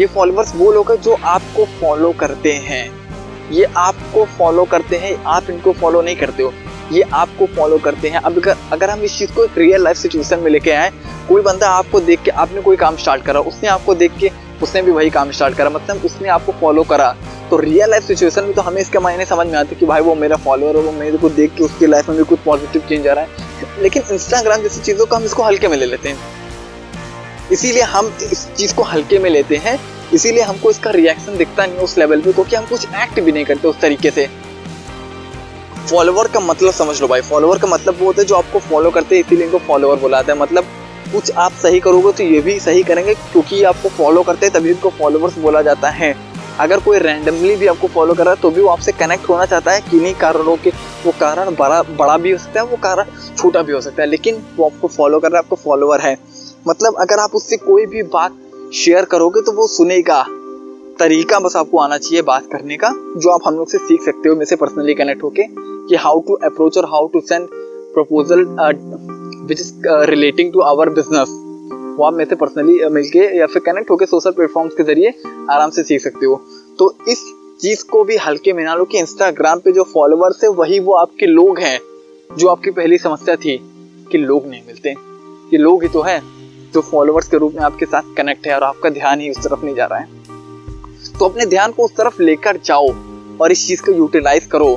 [0.00, 2.90] ये फॉलोवर्स वो लोग हैं जो आपको फॉलो करते हैं।
[3.50, 6.52] ये आपको फॉलो करते हैं, आप इनको फॉलो नहीं करते हो।
[6.92, 10.38] ये आपको फॉलो करते हैं। अब अगर अगर हम इस चीज़ को रियल लाइफ सिचुएशन
[10.38, 10.90] में लेके आए,
[11.28, 14.30] कोई बंदा आपको देख के आपने कोई काम स्टार्ट करा, उसने आपको देख के
[14.62, 17.14] उसने भी वही काम स्टार्ट करा मतलब उसने आपको फॉलो करा
[17.50, 20.14] तो रियल लाइफ सिचुएशन में तो हमें इसके मायने समझ में आते कि भाई वो
[20.14, 23.06] मेरा फॉलोअर है, वो मेरे को देख के उसकी लाइफ में भी कुछ पॉजिटिव चेंज
[23.08, 26.18] आ रहा है। लेकिन इंस्टाग्राम जैसी चीज़ों को हम इसको हल्के में ले लेते हैं।
[27.52, 29.78] इसीलिए हम इस चीज़ को हल्के में लेते हैं।
[30.14, 33.44] इसीलिए हमको इसका रिएक्शन दिखता नहीं उस लेवल पे, क्योंकि हम कुछ एक्ट भी नहीं
[33.44, 34.28] करते उस तरीके से।
[35.90, 38.90] फॉलोवर का मतलब समझ लो भाई फॉलोवर का मतलब वो होता है जो आपको फॉलो
[38.90, 40.64] करते हैं, इसीलिए इनको फॉलोवर बुलाते हैं। मतलब
[41.12, 44.72] कुछ आप सही करोगे तो ये भी सही करेंगे, क्योंकि आपको फॉलो करते हैं, तभी
[44.72, 46.14] उनको फॉलोवर्स बोला जाता है।
[46.60, 49.44] अगर कोई रैंडमली भी आपको फॉलो कर रहा है तो भी वो आपसे कनेक्ट होना
[49.46, 50.70] चाहता है किन्हीं कारणों के,
[51.04, 53.04] वो कारण बड़ा बड़ा भी हो सकता है, वो कारण
[53.36, 56.16] छोटा भी हो सकता है, लेकिन वो आपको फॉलो कर रहा है, आपको फॉलोवर है।
[56.68, 58.36] मतलब अगर आप उससे कोई भी बात
[58.74, 60.22] शेयर करोगे तो वो सुनेगा।
[60.98, 64.28] तरीका बस आपको आना चाहिए बात करने का, जो आप हम लोग से सीख सकते
[64.28, 67.48] हो, मेरे से पर्सनली कनेक्ट होके, कि हाउ टू अप्रोच और how to send
[67.94, 68.44] proposal
[69.48, 69.72] which is
[70.10, 71.28] relating to our business
[71.98, 75.12] वो आप मेरे से पर्सनली मिलके या फिर कनेक्ट होकर सोशल प्लेटफॉर्म्स के ज़रिए
[75.50, 76.34] आराम से सीख सकते हो।
[76.78, 77.22] तो इस
[77.60, 80.92] चीज़ को भी हल्के में ना लो कि इंस्टाग्राम पे जो फॉलोअर्स है, वही वो
[80.94, 81.78] आपके लोग हैं,
[82.30, 83.56] जो आपकी पहली समस्या थी
[84.12, 84.90] कि लोग नहीं मिलते।
[85.52, 86.20] ये लोग ही तो है,
[86.72, 89.64] जो फॉलोअर्स के रूप में आपके साथ कनेक्ट है और आपका ध्यान ही उस तरफ़
[89.64, 92.88] नहीं जा रहा है। तो अपने ध्यान को उस तरफ़ लेकर जाओ
[93.40, 94.74] और इस चीज़ को यूटिलाइज करो,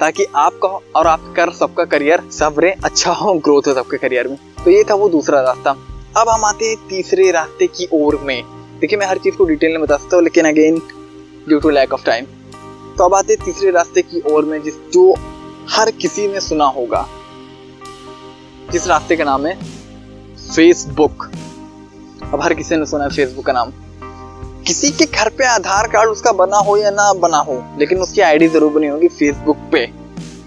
[0.00, 4.70] ताकि आपका और आपका सबका करियर सबरे अच्छा हो ग्रोथ हो सबके करियर में। तो
[4.70, 5.76] ये था वो दूसरा रास्ता।
[6.16, 8.42] अब हम आते हैं तीसरे रास्ते की ओर में।
[8.80, 10.78] देखिए, मैं हर चीज़ को डिटेल में बता सकता हूँ, लेकिन again
[11.48, 12.24] due to lack of time
[12.96, 15.14] तो अब आते हैं तीसरे रास्ते की ओर में, जिस जो
[15.70, 17.06] हर किसी ने सुना होगा।
[18.72, 19.54] जिस रास्ते का नाम है
[20.46, 21.30] फेसबुक
[22.24, 23.72] अब हर किसी ने सुना है फेसबुक का नाम।
[24.66, 28.20] किसी के घर पे आधार कार्ड उसका बना हो या ना बना हो, लेकिन उसकी
[28.22, 29.86] आईडी ज़रूर बनी होगी फेसबुक पे।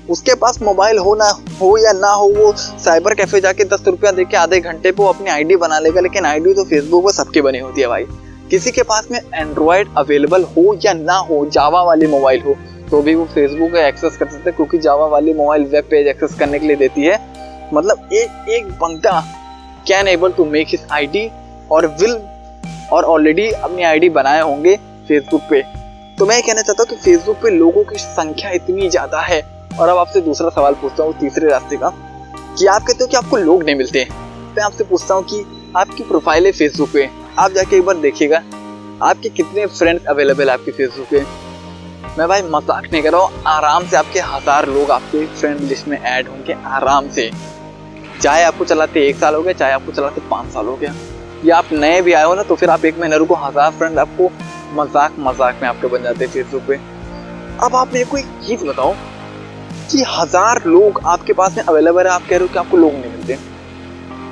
[0.09, 4.11] उसके पास मोबाइल हो ना हो या ना हो, वो साइबर कैफ़े जाके दस रुपया
[4.11, 7.11] दे के आधे घंटे पे वो अपनी आईडी बना लेगा, लेकिन आईडी तो फेसबुक पर
[7.13, 8.05] सबके बनी होती है भाई।
[8.49, 12.55] किसी के पास में एंड्रॉयड अवेलेबल हो या ना हो जावा वाली मोबाइल हो
[12.89, 16.35] तो भी वो फेसबुक एक्सेस कर सकते हैं, क्योंकि जावा वाली मोबाइल वेब पेज एक्सेस
[16.39, 17.17] करने के लिए देती है।
[17.73, 19.19] मतलब एक एक बंदा
[19.87, 21.29] can able to make his ID
[21.71, 22.19] और विल
[22.91, 24.75] और ऑलरेडी अपनी आईडी बनाए होंगे
[25.07, 25.61] फेसबुक पे।
[26.17, 29.41] तो मैं कहना चाहता हूँ कि फेसबुक पे लोगों की संख्या इतनी ज़्यादा है
[29.73, 31.89] और अब आपसे दूसरा सवाल पूछता हूँ, तीसरे रास्ते का।
[32.57, 34.07] कि आप कहते हो कि आपको लोग नहीं मिलते।
[34.55, 35.45] मैं आपसे पूछता हूँ कि
[35.77, 37.09] आपकी प्रोफ़ाइल है फेसबुक पे।
[37.39, 38.43] आप जाके एक बार देखिएगा,
[39.01, 41.23] आपके कितने फ्रेंड्स अवेलेबल है आपके फेसबुक पे?
[42.17, 45.87] मैं भाई मज़ाक नहीं कर रहा हूँ, आराम से आपके हज़ार लोग आपके फ्रेंड लिस्ट
[45.87, 47.29] में ऐड होंगे आराम से।
[48.21, 50.93] चाहे आपको चलाते एक साल हो गया, चाहे आपको चलाते पाँच साल हो गया।
[51.45, 53.99] या आप नए भी आए हो ना तो फिर आप एक महीने रुको, हज़ार फ्रेंड
[53.99, 54.29] आपको
[54.73, 56.75] मज़ाक मज़ाक में आपके बन जाते हैं फेसबुक पे।
[57.61, 58.93] अब आप मेरे को एक चीज़ बताओ
[59.83, 62.93] कि हज़ार लोग आपके पास में अवेलेबल है। आप कह रहे हो कि आपको लोग
[62.93, 63.37] नहीं मिलते।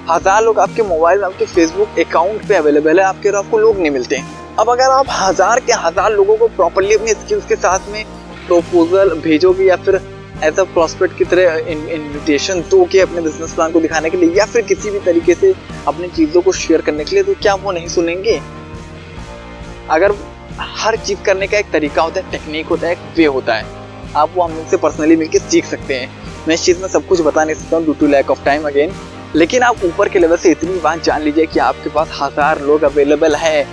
[0.10, 3.44] हज़ार लोग आपके मोबाइल में आपके फेसबुक अकाउंट पे अवेलेबल है। आप कह रहे हो
[3.44, 4.22] आपको लोग नहीं मिलते।
[4.60, 8.04] अब अगर आप हज़ार के हज़ार लोगों को प्रॉपरली अपने स्किल्स के साथ में
[8.48, 10.00] प्रपोजल भेजोगे या फिर
[10.44, 14.34] एज अ प्रॉस्पेक्ट की तरह इन्विटेशन दो के अपने बिज़नेस प्लान को दिखाने के लिए
[14.36, 15.54] या फिर किसी भी तरीके से
[15.88, 18.40] अपनी चीज़ों को शेयर करने के लिए तो क्या वो नहीं सुनेंगे?
[19.90, 20.16] अगर
[20.60, 23.81] हर चीज़ करने का एक तरीका होता है टेक्निक होता है, एक वे होता है।
[24.15, 26.10] आप वो हम लोग से पर्सनली मिलकर सीख सकते हैं।
[26.47, 28.67] मैं इस चीज़ में सब कुछ बता नहीं सकता हूँ due to lack of time
[28.67, 28.93] again
[29.36, 32.84] लेकिन आप ऊपर के लेवल से इतनी बात जान लीजिए कि आपके पास हज़ार लोग
[32.84, 33.67] अवेलेबल है।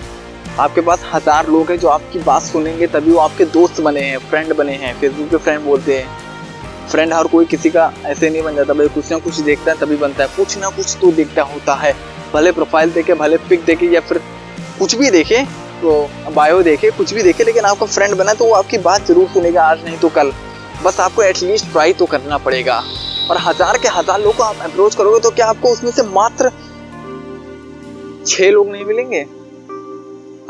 [0.61, 4.19] आपके पास हज़ार लोग हैं जो आपकी बात सुनेंगे, तभी वो आपके दोस्त बने हैं
[4.21, 8.43] फ्रेंड बने हैं। फेसबुक पे फ्रेंड बोलते हैं। फ्रेंड हर कोई किसी का ऐसे नहीं
[8.43, 11.13] बन जाता। भाई कुछ ना कुछ देखता है, तभी बनता है। कुछ ना कुछ तो
[11.13, 11.95] देखता होता है।
[12.33, 14.19] भले प्रोफ़ाइल देखे, भले पिक देखे या फिर
[14.79, 15.45] कुछ भी देखे
[15.79, 19.29] तो बायो देखे, कुछ भी देखे, लेकिन आपका फ्रेंड बना तो वो आपकी बात ज़रूर
[19.29, 20.33] सुनेगा, आज नहीं तो कल।
[20.85, 22.83] बस आपको एटलीस्ट ट्राई तो करना पड़ेगा।
[23.31, 26.51] और हज़ार के हज़ार लोग को आप अप्रोच करोगे तो क्या आपको उसमें से मात्र
[28.27, 29.21] छह लोग नहीं मिलेंगे?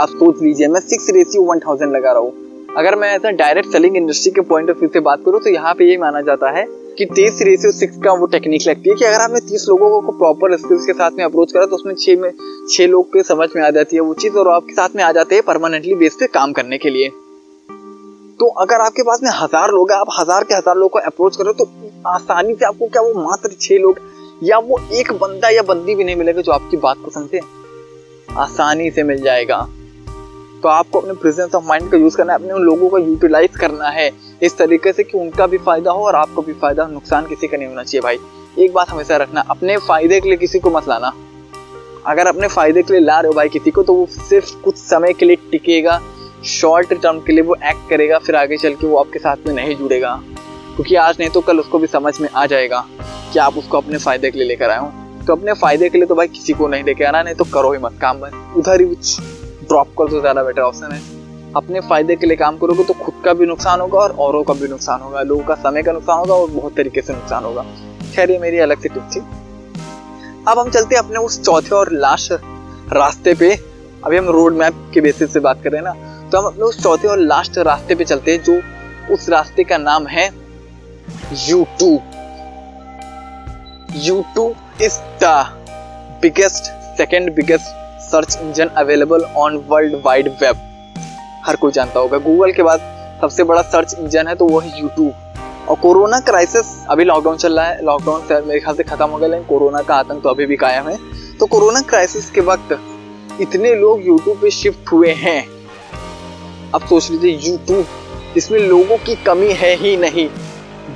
[0.01, 3.73] आप सोच लीजिए, मैं सिक्स रेशियो वन थाउज़ेंड लगा रहा हूँ। अगर मैं ऐसा डायरेक्ट
[3.73, 6.51] सेलिंग इंडस्ट्री के पॉइंट ऑफ़ व्यू से बात करूँ तो यहाँ पे ये माना जाता
[6.51, 6.65] है
[6.99, 10.13] कि तेईस रेशियो सिक्स का वो टेक्निक लगती है कि अगर आपने तीस लोगों को
[10.13, 12.31] प्रॉपर स्किल्स के साथ में अप्रोच करा तो उसमें छह में,
[12.71, 15.11] छह लोग के समझ में आ जाती है वो चीज़ और आपके साथ में आ
[15.13, 17.09] जाते हैं परमानेंटली बेस पे काम करने के लिए।
[18.41, 21.37] तो अगर आपके पास में हज़ार लोग हैं, आप हज़ार के हज़ार लोग को अप्रोच
[21.37, 21.71] करो तो
[22.09, 24.01] आसानी से आपको क्या वो मात्र छह लोग
[24.45, 27.41] या वो एक बंदा या बंदी भी नहीं मिलेगा जो आपकी बात को समझे।
[28.39, 29.67] आसानी से मिल जाएगा।
[30.63, 33.57] तो आपको अपने प्रेजेंस ऑफ़ माइंड का यूज़ करना है, अपने उन लोगों का यूटिलाइज
[33.57, 34.11] करना है।
[34.43, 37.49] इस तरीके से कि उनका भी फ़ायदा हो और आपको भी फ़ायदा हो, नुकसान किसी
[37.49, 38.19] का नहीं होना चाहिए भाई।
[38.59, 41.13] एक बात हमेशा रखना, अपने फ़ायदे के लिए किसी को मत लाना।
[42.07, 44.77] अगर अपने फ़ायदे के लिए ला रहे हो भाई किसी को तो वो सिर्फ़ कुछ
[44.77, 46.01] समय के लिए टिकेगा
[46.47, 49.55] शॉर्ट टर्म के लिए वो एक्ट करेगा, फिर आगे चल के वो आपके साथ में
[49.55, 50.15] नहीं जुड़ेगा।
[50.77, 52.85] क्योंकि आज नहीं तो कल उसको भी समझ में आ जाएगा
[53.33, 54.91] कि आप उसको अपने फ़ायदे के लिए लेकर आए हो।
[55.27, 57.73] तो अपने फ़ायदे के लिए तो भाई किसी को नहीं लेके आना, नहीं तो करो
[57.73, 59.21] ही मत काम बस। उधर ही कुछ
[59.69, 61.18] ड्रॉप कर दो ज़्यादा बेटर ऑप्शन है।
[61.57, 64.55] अपने फ़ायदे के लिए काम करोगे तो खुद का भी नुकसान होगा और औरों का
[64.55, 67.63] भी नुकसान होगा, लोगों का समय का नुकसान होगा और बहुत तरीके से नुकसान होगा।
[68.15, 69.21] खैर, ये मेरी अलग से टिप थी।
[70.49, 72.33] अब हम चलते हैं अपने उस चौथे और लास्ट
[72.93, 73.51] रास्ते पे।
[74.05, 76.65] अभी हम रोड मैप के बेसिस से बात कर रहे हैं ना तो हम अपने
[76.65, 80.27] उस चौथे और लास्ट रास्ते पे चलते हैं, जो उस रास्ते का नाम है
[81.81, 81.91] YouTube
[84.35, 84.49] YouTube
[84.83, 85.35] is the
[86.23, 90.68] biggest second biggest search engine available on world wide Web.
[91.49, 92.81] हर कोई जानता होगा। गूगल के बाद
[93.21, 97.59] सबसे बड़ा सर्च इंजन है तो वो है यूट्यूब और कोरोना क्राइसिस अभी लॉकडाउन चल
[97.59, 100.47] रहा है। लॉकडाउन मेरे ख्याल से खत्म हो गया, लेकिन कोरोना का आतंक तो अभी
[100.47, 100.97] भी कायम है।
[101.39, 102.79] तो कोरोना क्राइसिस के वक्त
[103.41, 105.45] इतने लोग यूट्यूब पे शिफ्ट हुए हैं।
[106.75, 107.87] अब सोच लीजिए यूट्यूब
[108.37, 110.29] इसमें लोगों की कमी है ही नहीं।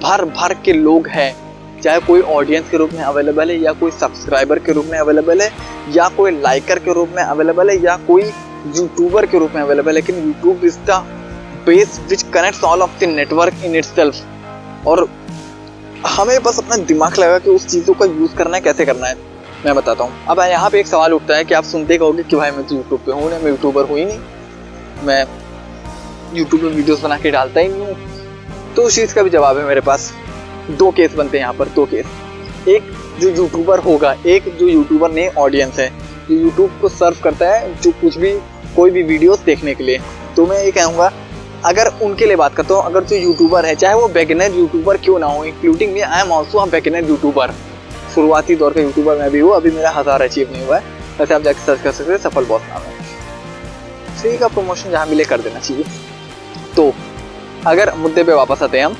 [0.02, 1.34] भर भर के लोग हैं।
[1.82, 5.40] चाहे कोई ऑडियंस के रूप में अवेलेबल है या कोई सब्सक्राइबर के रूप में अवेलेबल
[5.42, 5.50] है,
[5.90, 9.88] या कोई लाइकर के रूप में अवेलेबल है, या कोई यूट्यूबर के रूप में अवेलेबल
[9.88, 11.02] है, लेकिन YouTube is the
[11.66, 15.08] base which connects all of the network in itself और
[16.08, 19.16] हमें बस अपना दिमाग लगा कि उस चीज़ों का यूज़ करना है, कैसे करना है,
[19.64, 22.36] मैं बताता हूँ। अब यहाँ पे एक सवाल उठता है कि आप सुनते कहोगे कि
[22.36, 24.18] भाई मैं तो यूट्यूब पे हूँ ना मैं यूट्यूबर हूँ ही नहीं।
[25.04, 25.24] मैं
[26.34, 29.58] यूट्यूब में वीडियोस बना के डालता ही नहीं हूँ। तो उस चीज़ का भी जवाब
[29.58, 30.12] है मेरे पास।
[30.70, 32.06] दो केस बनते हैं यहाँ पर, दो केस।
[32.68, 35.88] एक जो यूट्यूबर होगा, एक जो यूट्यूबर ने ऑडियंस है,
[36.28, 38.32] जो यूट्यूब को सर्व करता है, जो कुछ भी,
[38.76, 40.00] कोई भी वीडियोस देखने के लिए।
[40.36, 41.10] तो मैं ये कहूँगा,
[41.64, 45.18] अगर उनके लिए बात करता हूँ, अगर जो यूट्यूबर है, चाहे वो बेगनर यूट्यूबर क्यों
[45.18, 47.52] ना हो including me I am also a beginner YouTuber
[48.14, 51.34] शुरुआती दौर का यूट्यूबर मैं भी हूँ, अभी मेरा हज़ार अचीव नहीं हुआ है। वैसे
[51.34, 55.24] आप जाकर सर्च कर सकते हैं, सफल बॉस नाम है। फ्री का प्रमोशन जहाँ मिले
[55.24, 55.84] कर देना चाहिए।
[56.76, 56.92] तो
[57.66, 58.96] अगर मुद्दे पे वापस आते हैं हम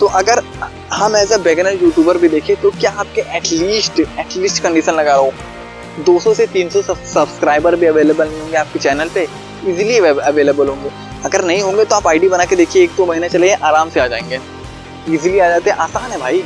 [0.00, 0.42] तो अगर
[0.92, 5.20] हम एज अ बेगनर यूट्यूबर भी देखें तो क्या आपके एटलीस्ट एटलीस्ट कंडीशन लगा रहा
[5.20, 5.32] हूँ?
[6.04, 9.26] 200 से 300 सब्सक्राइबर भी अवेलेबल नहीं होंगे आपके चैनल पे?
[9.66, 10.90] इजीली अवेलेबल होंगे।
[11.24, 13.90] अगर नहीं होंगे तो आप आईडी बना के देखिए, एक दो तो महीने चले आराम
[13.90, 14.40] से आ जाएँगे।
[15.08, 16.44] इजीली आ जाते हैं। आसान है भाई।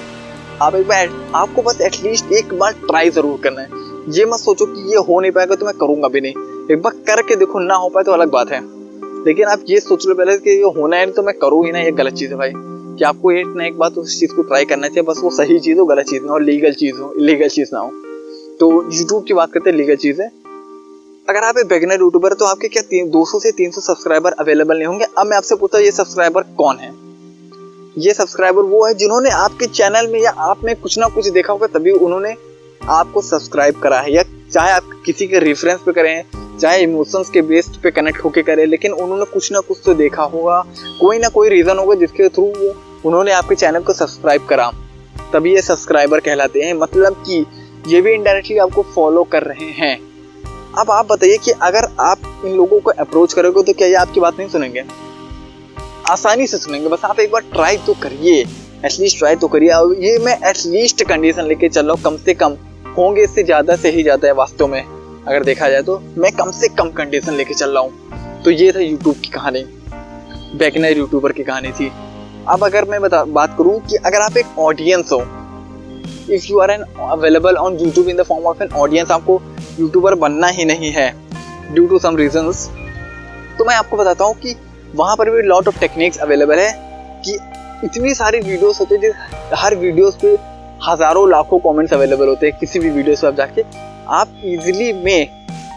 [0.63, 4.67] आप एक बार, आपको बस एटलीस्ट एक बार ट्राई ज़रूर करना है। ये मत सोचो
[4.67, 6.33] कि ये हो नहीं पाएगा तो मैं करूँगा भी नहीं।
[6.73, 8.61] एक बार करके देखो, ना हो पाए तो अलग बात है।
[9.27, 11.79] लेकिन आप ये सोच लो पहले कि ये होना है तो मैं करूँ ही ना,
[11.79, 12.53] ये गलत चीज़ है भाई।
[12.99, 15.59] कि आपको एक ना एक बात उस चीज़ को ट्राई करना चाहिए, बस वो सही
[15.59, 17.91] चीज़ हो, गलत चीज़ ना हो लीगल चीज़ हो इलीगल चीज़ ना हो।
[18.61, 20.29] तो यूट्यूब की बात करते हैं लीगल चीज़ है।
[21.29, 24.33] अगर आप एक बेगनर यूट्यूबर तो आपके क्या तीन, दो सौ से तीन सौ सब्सक्राइबर
[24.33, 25.05] अवेलेबल नहीं होंगे?
[25.19, 26.93] अब मैं आपसे पूछता हूँ, ये सब्सक्राइबर कौन है?
[27.99, 31.53] ये सब्सक्राइबर वो है जिन्होंने आपके चैनल में या आप में कुछ ना कुछ देखा
[31.53, 32.35] होगा, तभी उन्होंने
[32.89, 36.25] आपको सब्सक्राइब करा है। या चाहे आप किसी के रेफरेंस पे करें,
[36.61, 40.23] चाहे इमोशंस के बेस्ड पे कनेक्ट होके करें, लेकिन उन्होंने कुछ ना कुछ तो देखा
[40.23, 40.61] होगा।
[41.01, 44.71] कोई ना कोई रीजन होगा जिसके थ्रू वो उन्होंने आपके चैनल को सब्सक्राइब करा।
[45.33, 47.45] तभी ये सब्सक्राइबर कहलाते हैं मतलब कि
[47.89, 49.97] ये भी इनडायरेक्टली आपको फॉलो कर रहे हैं।
[50.79, 54.21] अब आप बताइए कि अगर आप इन लोगों को अप्रोच करोगे तो क्या ये आपकी
[54.21, 54.85] बात नहीं सुनेंगे?
[56.07, 58.41] आसानी से सुनेंगे, बस आप एक बार ट्राई तो करिए।
[58.85, 62.57] एटलीस्ट ट्राई तो करिए। ये मैं एटलीस्ट कंडीशन लेके चल रहा हूँ, कम से कम।
[62.99, 66.51] होंगे इससे ज़्यादा से ही ज़्यादा है वास्तव में। अगर देखा जाए तो मैं कम
[66.51, 69.65] से कम कंडीशन लेके चल रहा हूँ। तो ये था यूट्यूब की कहानी।
[70.55, 71.91] बैकनर यूट्यूबर की कहानी थी।
[72.49, 75.19] अब अगर मैं बता, बात करूँ कि अगर आप एक ऑडियंस हो
[76.35, 79.41] if you are an available on YouTube in the form of an audience आपको
[79.81, 81.11] यूट्यूबर बनना ही नहीं है
[81.75, 82.67] ड्यू टू सम रीजंस
[83.59, 84.55] तो मैं आपको बताता हूँ कि
[84.95, 86.73] वहाँ पर भी लॉट ऑफ़ टेक्निक्स अवेलेबल है
[87.25, 87.39] कि
[87.85, 89.15] इतनी सारी वीडियोस होते हैं जिस,
[89.55, 90.37] हर वीडियोस पे
[90.89, 93.63] हज़ारों लाखों कमेंट्स अवेलेबल होते हैं किसी भी वीडियो से आप जाके,
[94.11, 95.29] आप इजीली में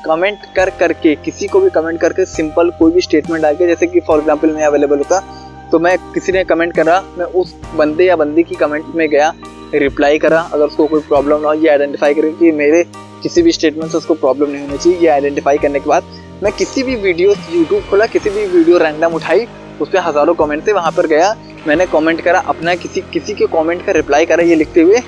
[0.05, 3.87] कमेंट कर करके किसी को भी कमेंट करके सिंपल कोई भी स्टेटमेंट डाल के, जैसे
[3.87, 5.23] कि फॉर एग्जांपल मैं अवेलेबल होता
[5.71, 9.33] तो मैं किसी ने कमेंट करा, मैं उस बंदे या बंदी की कमेंट में गया
[9.75, 12.83] रिप्लाई करा, अगर उसको कोई प्रॉब्लम ना हो, ये आइडेंटिफाई करें कि मेरे
[13.23, 16.03] किसी भी स्टेटमेंट से उसको प्रॉब्लम नहीं होनी चाहिए, ये आइडेंटिफाई करने के बाद
[16.43, 19.47] मैं किसी भी वीडियो यूट्यूब खोला, किसी भी वीडियो रैंडम उठाई
[19.81, 21.35] उस पर हज़ारों कमेंट थे, वहाँ पर गया,
[21.67, 25.01] मैंने कमेंट करा, अपना किसी किसी के कमेंट का रिप्लाई करा ये लिखते हुए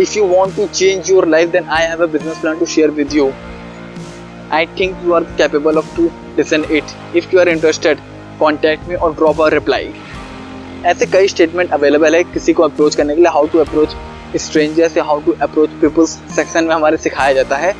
[0.00, 2.90] if you want to change your life then I have a business plan to share
[2.90, 3.30] with you
[4.52, 7.98] I think you are capable of to listen it if you are interested
[8.40, 9.92] contact me और drop a reply
[10.86, 13.96] ऐसे कई statement available है किसी को approach करने के लिए how to approach
[14.36, 17.74] stranger से how to approach peoples section में हमारे सिखाया जाता है।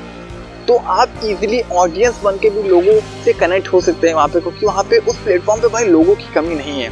[0.67, 4.41] तो आप इजीली ऑडियंस बन के भी लोगों से कनेक्ट हो सकते हैं वहाँ पे,
[4.41, 6.91] क्योंकि वहाँ पे उस प्लेटफॉर्म पे भाई लोगों की कमी नहीं है।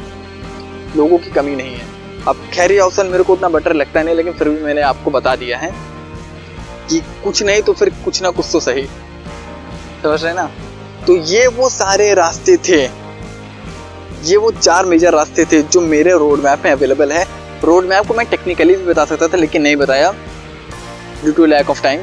[0.97, 1.85] लोगों की कमी नहीं है।
[2.29, 5.11] अब खैर ये ऑप्शन मेरे को उतना बेटर लगता नहीं, लेकिन फिर भी मैंने आपको
[5.11, 5.73] बता दिया है
[6.91, 8.87] कि कुछ नहीं तो फिर कुछ ना कुछ तो सही।
[10.03, 10.51] समझ रहे ना?
[11.07, 12.87] तो ये वो सारे रास्ते थे
[14.27, 17.25] ये वो चार मेजर रास्ते थे जो मेरे रोड मैप में अवेलेबल है।
[17.65, 20.11] रोड मैप को मैं टेक्निकली भी बता सकता था, लेकिन नहीं बताया।
[21.23, 22.03] Due to lack of time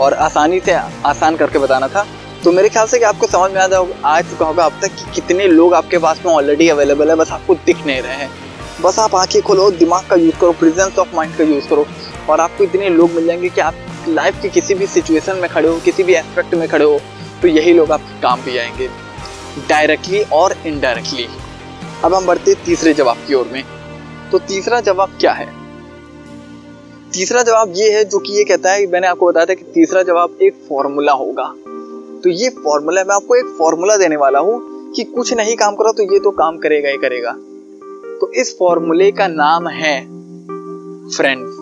[0.00, 0.72] और आसानी से
[1.06, 2.06] आसान करके बताना था।
[2.44, 5.10] तो मेरे ख्याल से कि आपको समझ में आ आ चुका होगा अब तक कि
[5.14, 8.30] कितने लोग आपके पास में ऑलरेडी अवेलेबल है, बस आपको दिख नहीं रहे हैं।
[8.82, 11.86] बस आप आँखें खोलो, दिमाग का यूज़ करो प्रेजेंस ऑफ़ माइंड का यूज़ करो।
[12.30, 13.74] और आपको इतने लोग मिल जाएँगे कि आप
[14.08, 17.00] लाइफ की किसी भी सिचुएशन में खड़े हो, किसी भी एस्पेक्ट में खड़े हो
[17.42, 18.88] तो यही लोग आपके काम भी आएँगे।
[19.68, 21.28] डायरेक्टली और इनडायरेक्टली
[22.04, 23.62] अब हम बढ़ते तीसरे जवाब की ओर में।
[24.30, 25.46] तो तीसरा जवाब क्या है?
[27.12, 30.02] तीसरा जवाब ये है जो कि ये कहता है मैंने आपको बताया था कि तीसरा
[30.02, 31.44] जवाब एक फॉर्मूला होगा।
[32.24, 35.92] तो ये फॉर्मूला मैं आपको एक फॉर्मूला देने वाला हूँ कि कुछ नहीं काम करो
[35.92, 37.32] तो ये तो काम करेगा ही करेगा।
[38.20, 39.98] तो इस फॉर्मूले का नाम है
[41.10, 41.58] फ्रेंड्स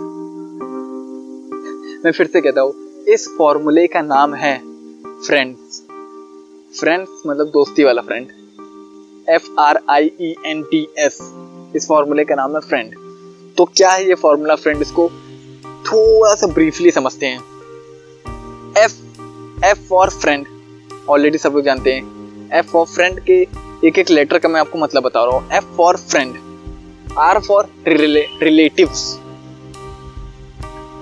[2.05, 2.73] मैं फिर से कहता हूँ,
[3.09, 4.57] इस फॉर्मूले का नाम है
[5.27, 5.83] फ्रेंड्स
[6.75, 8.27] फ्रेंड्स मतलब दोस्ती वाला friend
[9.31, 11.19] F R I E N T S
[11.77, 12.95] इस फॉर्मूले का नाम है फ्रेंड
[13.57, 15.09] तो क्या है ये फॉर्मूला फ्रेंड इसको
[15.87, 17.39] थोड़ा सा ब्रीफली समझते हैं.
[18.79, 20.47] F F for friend
[21.09, 22.49] already सब लोग जानते हैं.
[22.53, 23.41] एफ़ फॉर फ्रेंड के
[23.87, 25.51] एक एक लेटर का मैं आपको मतलब बता रहा हूँ.
[25.53, 26.37] F for friend
[27.19, 28.89] R for relative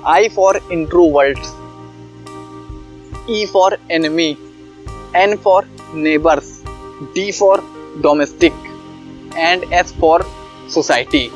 [0.06, 1.38] I for introvert
[3.30, 4.30] E for enemy
[5.16, 6.60] N for neighbours
[7.14, 7.62] D for
[8.00, 8.52] domestic
[9.36, 10.24] and S for
[10.74, 11.30] society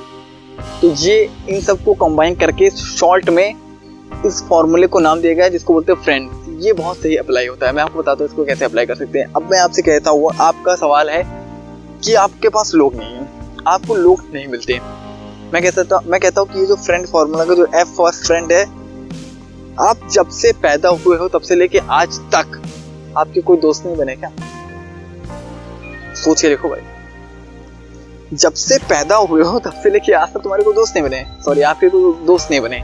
[0.81, 3.55] तो ये इन सबको कंबाइन करके शॉर्ट में
[4.27, 7.66] इस फॉर्मूले को नाम दिया गया जिसको बोलते हैं फ्रेंड ये बहुत सही अप्लाई होता
[7.66, 10.11] है। मैं आपको बताता हूँ इसको कैसे अप्लाई कर सकते हैं। अब मैं आपसे कहता
[10.11, 11.23] हूँ, आपका सवाल है
[12.05, 13.29] कि आपके पास लोग नहीं है।
[13.69, 14.79] आपको लोग नहीं मिलते
[15.53, 18.53] मैं कहता मैं कहता हूँ कि ये जो फ्रेंड फार्मूला का जो एफ़ फॉर फ्रेंड
[18.53, 18.64] है,
[19.81, 22.61] आप जब से पैदा हुए हो, तब से लेके आज तक
[23.19, 24.31] आपके कोई दोस्त नहीं बने क्या?
[26.16, 26.81] सोच के देखो भाई।
[28.35, 31.24] जब से पैदा हुए हो तब से लेके आज तक तुम्हारे को दोस्त नहीं बने।
[31.44, 32.83] सॉरी आपके को दोस्त नहीं बने।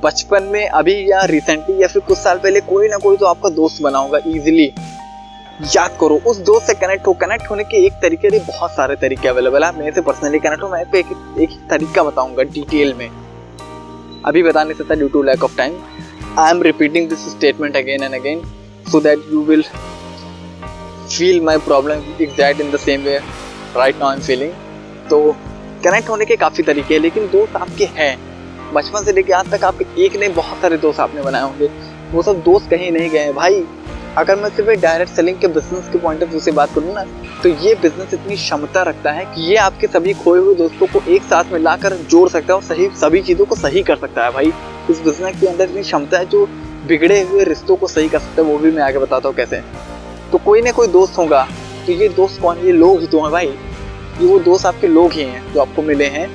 [0.00, 3.48] बचपन में अभी या रिसेंटली या फिर कुछ साल पहले कोई ना कोई तो आपका
[3.50, 4.72] दोस्त बना होगा इजिली
[5.66, 8.96] याद करो उस दोस्त से कनेक्ट हो कनेक्ट होने के एक तरीके से बहुत सारे
[8.96, 11.06] तरीके अवेलेबल है। मेरे से पर्सनली कनेक्ट हो मैं एक,
[11.40, 13.08] एक तरीका बताऊँगा डिटेल में।
[14.26, 15.78] अभी बता नहीं सकता due to lack of time
[16.38, 18.42] I am repeating this statement again and again
[18.90, 19.64] so that you will
[21.08, 23.18] feel my problem exact in the same way
[23.76, 24.52] right now I am feeling
[25.10, 25.20] तो
[25.84, 28.16] connect होने के काफ़ी तरीके हैं, लेकिन दोस्त आपके हैं।
[28.74, 31.70] बचपन से लेके आज तक आपके एक नहीं, बहुत सारे दोस्त आपने बनाए होंगे।
[32.12, 33.64] वो सब दोस्त कहीं नहीं गए भाई,
[34.18, 37.04] अगर मैं सिर्फ़ डायरेक्ट सेलिंग के बिज़नेस के पॉइंट ऑफ़ व्यू से बात करूँ ना
[37.42, 41.02] तो ये बिज़नेस इतनी क्षमता रखता है कि ये आपके सभी खोए हुए दोस्तों को
[41.08, 44.24] एक साथ में लाकर जोड़ सकता है और सही, सभी चीज़ों को सही कर सकता
[44.24, 44.52] है। भाई,
[44.90, 46.46] इस बिज़नेस के अंदर इतनी क्षमता है जो
[46.86, 49.62] बिगड़े हुए रिश्तों को सही कर सकता है, वो भी मैं आगे बताता हूँ कैसे।
[50.32, 51.46] तो कोई ना कोई दोस्त होगा।
[51.86, 52.58] तो ये दोस्त कौन?
[52.58, 55.82] ये लोग ही तो हैं भाई। ये वो दोस्त आपके लोग ही हैं जो आपको
[55.82, 56.28] मिले हैं।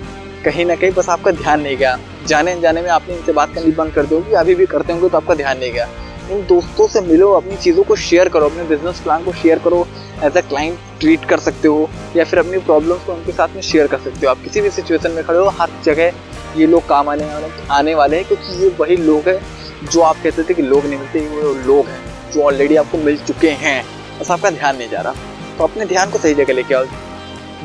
[0.43, 3.71] कहीं ना कहीं बस आपका ध्यान नहीं गया। जाने जाने में आपने इनसे बात करनी
[3.71, 5.87] बंद कर दोगे अभी भी करते होंगे तो आपका ध्यान नहीं गया।
[6.31, 9.85] इन दोस्तों से मिलो, अपनी चीज़ों को शेयर करो, अपने बिज़नेस प्लान को शेयर करो
[10.23, 13.61] एज अ क्लाइंट ट्रीट कर सकते हो, या फिर अपनी प्रॉब्लम्स को उनके साथ में
[13.61, 16.13] शेयर कर सकते हो। आप किसी भी सिचुएशन में खड़े हो, हर जगह
[16.57, 19.39] ये लोग काम आने वाले आने वाले हैं, क्योंकि ये वही लोग हैं
[19.83, 23.17] जो आप कहते थे कि लोग नहीं मिलते वो लोग हैं। जो ऑलरेडी आपको मिल
[23.17, 23.83] चुके हैं।
[24.19, 26.85] बस आपका ध्यान नहीं जा रहा। तो अपने ध्यान को सही जगह लेके आओ।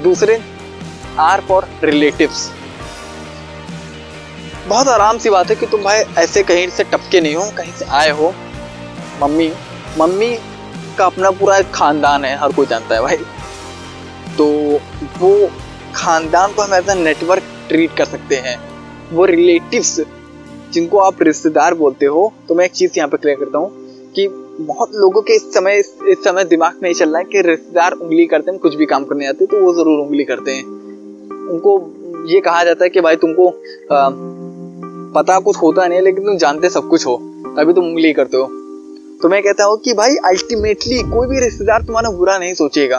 [0.03, 0.41] दूसरे
[1.21, 2.51] आर फॉर रिलेटिव्स
[4.69, 7.73] बहुत आराम सी बात है कि तुम भाई ऐसे कहीं से टपके नहीं हो, कहीं
[7.73, 8.33] से आए हो।
[9.21, 9.51] मम्मी
[9.99, 10.37] मम्मी
[10.99, 13.17] का अपना पूरा एक खानदान है, हर कोई जानता है भाई।
[14.37, 14.47] तो
[15.19, 15.51] वो
[15.95, 18.57] खानदान को हम एज नेटवर्क ट्रीट कर सकते हैं।
[19.13, 20.01] वो रिलेटिव्स
[20.73, 23.78] जिनको आप रिश्तेदार बोलते हो तो मैं एक चीज़ यहाँ पे क्लियर करता हूँ।
[24.61, 25.95] बहुत लोगों के इस समय इस,
[26.25, 29.05] समय दिमाग में ये चल रहा है कि रिश्तेदार उंगली करते हैं कुछ भी काम
[29.05, 30.65] करने आते तो वो ज़रूर उंगली करते हैं।
[31.51, 31.75] उनको
[32.29, 34.09] ये कहा जाता है कि भाई तुमको आ,
[35.13, 37.17] पता कुछ होता नहीं है लेकिन तुम जानते सब कुछ हो
[37.57, 38.47] तभी तुम उंगली करते हो।
[39.23, 42.99] तो मैं कहता हूँ कि भाई अल्टीमेटली कोई भी रिश्तेदार तुम्हारा बुरा नहीं सोचेगा।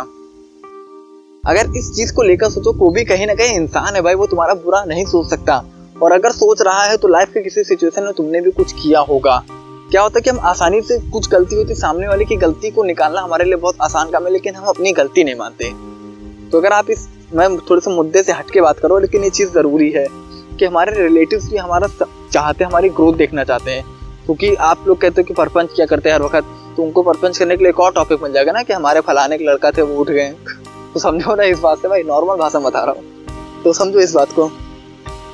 [1.43, 4.27] अगर इस चीज़ को लेकर सोचो को भी कहीं ना कहीं इंसान है भाई वो
[4.27, 5.63] तुम्हारा बुरा नहीं सोच सकता।
[6.03, 8.99] और अगर सोच रहा है तो लाइफ के किसी सिचुएशन में तुमने भी कुछ किया
[9.01, 9.41] होगा।
[9.91, 12.83] क्या होता है कि हम आसानी से कुछ गलती होती, सामने वाले की गलती को
[12.83, 15.71] निकालना हमारे लिए बहुत आसान काम है, लेकिन हम अपनी गलती नहीं मानते।
[16.49, 19.29] तो अगर आप इस, मैं थोड़े से मुद्दे से हट के बात करो, लेकिन ये
[19.29, 20.07] चीज़ ज़रूरी है
[20.59, 21.87] कि हमारे रिलेटिव्स भी हमारा
[22.31, 23.85] चाहते हैं, हमारी ग्रोथ देखना चाहते हैं।
[24.25, 26.43] क्योंकि आप लोग कहते हो कि परपंच क्या करते हैं हर वक्त
[26.77, 29.37] तो उनको परपंच करने के लिए एक और टॉपिक बन जाएगा ना, कि हमारे फलाने
[29.37, 30.29] के लड़का थे, वो उठ गए।
[30.93, 33.03] तो समझो ना इस बात से, भाई नॉर्मल भाषा बता रहा हूँ।
[33.63, 34.51] तो समझो इस बात को।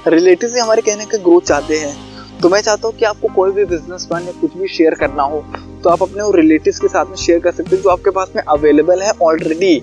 [0.08, 2.05] रिलेटिव भी हमारे कहने का ग्रोथ चाहते हैं।
[2.42, 5.24] तो मैं चाहता हूँ कि आपको कोई भी बिज़नेस प्लान या कुछ भी शेयर करना
[5.24, 5.44] हो
[5.84, 8.42] तो आप अपने रिलेटिव्स के साथ में शेयर कर सकते हो जो आपके पास में
[8.44, 9.76] अवेलेबल है ऑलरेडी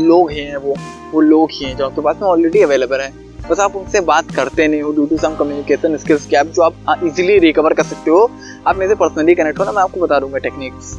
[0.00, 0.74] लोग ही हैं वो
[1.12, 3.10] वो लोग ही हैं जो आपके पास में ऑलरेडी अवेलेबल है।
[3.50, 7.02] बस आप उनसे बात करते नहीं हो due to some communication skills gap जो आप
[7.04, 8.30] इजीली रिकवर कर सकते हो।
[8.66, 10.94] आप मेरे से पर्सनली कनेक्ट हो ना, मैं आपको बता दूँगा techniques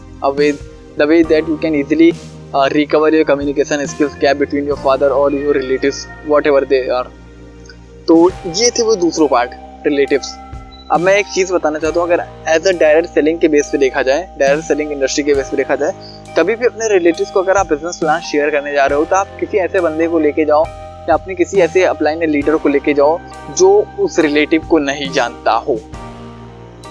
[0.99, 2.11] the way that you can easily
[2.73, 6.05] recover your communication skills gap between your father और your relatives
[6.47, 7.11] whatever they are
[8.07, 9.51] तो ये थे वो दूसरों पार्ट
[9.87, 10.33] रिलेटिव्स
[10.91, 13.77] अब मैं एक चीज़ बताना चाहता हूँ, अगर एज अ डायरेक्ट सेलिंग के बेस पे
[13.77, 15.93] देखा जाए डायरेक्ट सेलिंग इंडस्ट्री के बेस पे देखा जाए
[16.37, 19.15] कभी भी अपने रिलेटिव्स को अगर आप बिज़नेस प्लान शेयर करने जा रहे हो तो
[19.15, 20.65] आप किसी ऐसे बंदे को लेके जाओ,
[21.09, 23.19] या अपने किसी ऐसे अपलाइन लीडर को लेके जाओ,
[23.51, 23.69] जो
[23.99, 25.73] उस रिलेटिव को नहीं जानता हो।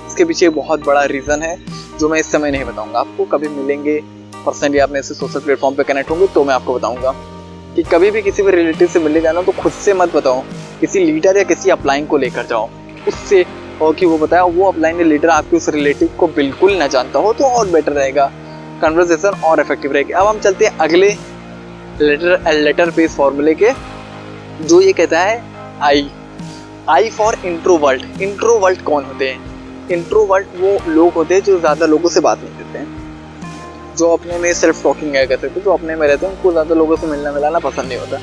[0.06, 1.56] इसके पीछे बहुत बड़ा रीजन है,
[2.00, 4.00] जो मैं इस समय नहीं बताऊँगा। आपको कभी मिलेंगे
[4.36, 7.14] पर्सनली आप मेरे सोशल प्लेटफॉर्म पे कनेक्ट होंगे तो मैं आपको बताऊँगा
[7.76, 10.42] कि कभी भी किसी भी रिलेटिव से मिलने जाना तो खुद से मत बताओ,
[10.80, 12.68] किसी लीडर या किसी अपलाइन को लेकर जाओ।
[13.08, 13.44] उससे
[13.82, 17.32] और कि वो बताया, वो अपलाइन लीडर आपके उस रिलेटिव को बिल्कुल ना जानता हो
[17.32, 18.30] तो और बेटर रहेगा।
[18.82, 21.08] कन्वर्सेशन और इफ़ेक्टिव रहेगी। अब हम चलते हैं अगले
[22.00, 23.72] लेटर लेटर पेज फॉर्मूले के,
[24.62, 25.42] जो ये कहता है
[25.82, 26.10] I
[26.90, 29.88] I for introvert introvert कौन होते हैं?
[29.90, 34.38] इंट्रोवर्ट वो लोग होते हैं जो ज़्यादा लोगों से बात नहीं करते हैं। जो अपने
[34.38, 37.06] में सेल्फ टॉकिंग है कहते हैं, जो अपने में रहते हैं, उनको ज़्यादा लोगों से
[37.06, 38.18] मिलना मिलाना पसंद नहीं होता।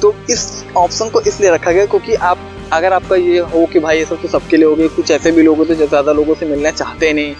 [0.00, 2.38] तो इस ऑप्शन को इसलिए रखा गया क्योंकि आप
[2.72, 5.30] अगर आपका ये हो कि भाई ये सब तो सबके लिए हो गए कुछ ऐसे
[5.32, 7.34] भी लोग होते जो ज़्यादा लोगों से मिलना चाहते नहीं।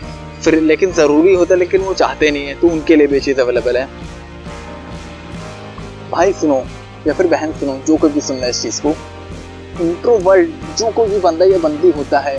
[0.44, 3.40] फिर लेकिन ज़रूरी होता है, लेकिन वो चाहते नहीं है तो उनके लिए भी चीज़
[3.40, 3.88] अवेलेबल है।
[6.10, 6.62] भाई सुनो,
[7.06, 8.94] या फिर बहन सुनो, जो कोई भी सुन रहा है इस चीज़ को।
[9.80, 12.36] इंट्रोवर्ट जो कोई भी बंदा या बंदी होता है,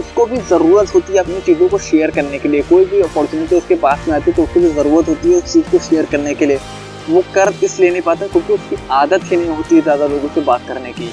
[0.00, 3.56] उसको भी ज़रूरत होती है अपनी चीज़ों को शेयर करने के लिए। कोई भी अपॉर्चुनिटी
[3.56, 6.06] उसके पास में आती है तो उसको भी ज़रूरत होती है उस चीज़ को शेयर
[6.12, 6.58] करने के लिए।
[7.10, 10.40] वो कर इसलिए नहीं पाता क्योंकि उसकी आदत ही नहीं होती है ज़्यादा लोगों से
[10.42, 11.10] बात करने की।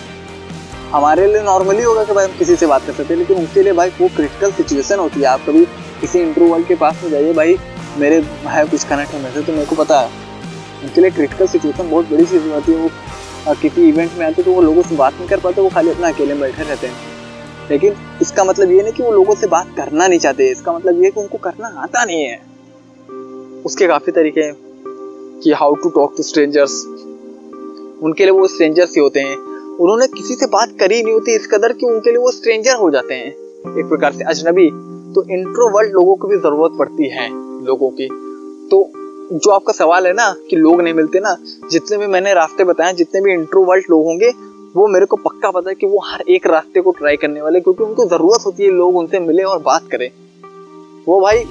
[0.91, 3.63] हमारे लिए नॉर्मली होगा कि भाई हम किसी से बात कर सकते हैं, लेकिन उसके
[3.63, 5.65] लिए भाई वो क्रिटिकल सिचुएशन होती है। आप कभी
[6.01, 7.57] किसी इंटरवल के पास में जाइए, भाई
[7.97, 10.09] मेरे है कुछ कनेक्ट है मेरे तो मेरे को पता है।
[10.83, 14.51] उनके लिए क्रिटिकल सिचुएशन बहुत बड़ी चीज़ होती है। वो किसी इवेंट में आते तो
[14.51, 16.95] वो लोगों से बात नहीं कर पाते, वो खाली अपना अकेले में बैठे रहते हैं।
[17.69, 21.03] लेकिन इसका मतलब ये नहीं कि वो लोगों से बात करना नहीं चाहते। इसका मतलब
[21.03, 22.39] ये कि उनको करना आता नहीं है।
[23.65, 24.53] उसके काफ़ी तरीके हैं
[25.43, 26.83] कि how to talk to strangers
[28.03, 31.47] उनके लिए वो स्ट्रेंजर्स ही होते हैं। उन्होंने किसी से बात करी नहीं होती, इस
[31.47, 33.29] कदर कि उनके लिए वो स्ट्रेंजर हो जाते हैं।
[33.79, 34.69] एक प्रकार से अजनबी
[35.13, 37.27] तो इंट्रोवर्ट लोगों को भी ज़रूरत पड़ती है,
[37.65, 38.07] लोगों की।
[38.71, 38.91] तो
[39.33, 41.35] जो आपका सवाल है ना, कि लोग नहीं मिलते ना,
[41.71, 44.29] जितने भी मैंने रास्ते बताए, जितने भी इंट्रोवर्ट लोग होंगे,
[44.75, 47.59] वो मेरे को पक्का पता है कि वो हर एक रास्ते को ट्राई करने वाले,
[47.59, 50.09] क्योंकि उनको ज़रूरत होती है लोग उनसे मिले और बात करें।
[51.07, 51.45] वो भाई,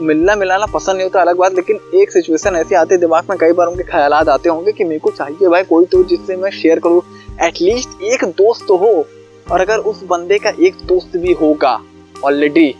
[0.00, 3.38] मिलना मिलाना पसंद नहीं होता, अलग बात, लेकिन एक सिचुएशन ऐसी आती है, दिमाग में
[3.38, 6.50] कई बार उनके ख्याल आते होंगे कि मेरे को चाहिए भाई कोई तो जिससे मैं
[6.50, 7.00] शेयर करूँ।
[7.42, 9.06] एटलीस्ट एक दोस्त तो हो,
[9.52, 11.80] और अगर उस बंदे का एक दोस्त भी होगा
[12.24, 12.74] ऑलरेडी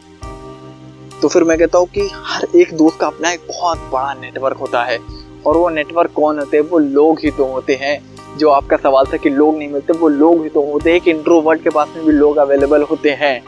[1.22, 4.57] तो फिर मैं कहता हूँ कि हर एक दोस्त का अपना एक बहुत बड़ा नेटवर्क
[4.57, 4.98] होता है।
[5.46, 6.64] और वो नेटवर्क कौन होते हैं?
[6.64, 10.09] वो लोग ही तो होते हैं। जो आपका सवाल था कि लोग नहीं मिलते, वो
[10.09, 13.44] लोग ही तो होते हैं। कि इंट्रोवर्ट के पास में भी लोग अवेलेबल होते हैं।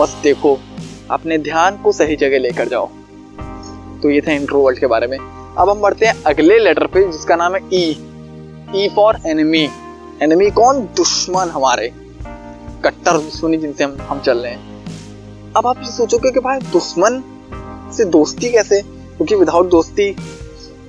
[0.00, 0.58] बस देखो,
[1.10, 2.88] अपने ध्यान को सही जगह लेकर जाओ।
[4.02, 5.18] तो ये था इंट्रोवर्ट के बारे में।
[5.58, 7.96] अब हम बढ़ते हैं अगले लेटर पे, जिसका नाम है E
[8.76, 9.68] E for enemy
[10.22, 10.80] enemy कौन?
[10.80, 11.92] दुश्मन हमारे।
[12.84, 17.22] कट्टर दुश्मनी जिनसे हम हम चल रहे हैं। अब आप ये सोचोगे कि भाई दुश्मन
[17.96, 18.82] से दोस्ती कैसे?
[18.82, 20.16] क्योंकि विदाउट दोस्ती,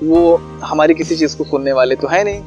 [0.03, 2.41] वो हमारी किसी चीज़ को सुनने वाले तो है नहीं।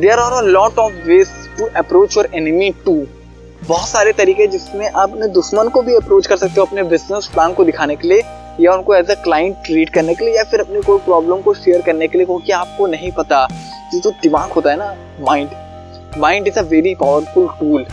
[0.00, 1.28] There are a lot of ways
[1.58, 3.06] to approach your enemy to
[3.68, 7.26] बहुत सारे तरीके जिसमें आप अपने दुश्मन को भी अप्रोच कर सकते हो अपने बिज़नेस
[7.26, 8.22] प्लान को दिखाने के लिए,
[8.60, 11.54] या उनको एज अ क्लाइंट ट्रीट करने के लिए, या फिर अपनी कोई प्रॉब्लम को
[11.54, 13.46] शेयर करने के लिए, क्योंकि आपको नहीं पता।
[13.94, 15.48] जो दिमाग होता है ना mind
[16.18, 17.86] mind is a very powerful tool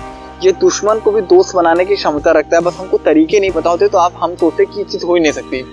[0.43, 3.69] ये दुश्मन को भी दोस्त बनाने की क्षमता रखता है, बस हमको तरीके नहीं पता
[3.69, 5.63] होते तो आप हम सोचते कि ये चीज़ हो ही नहीं सकती।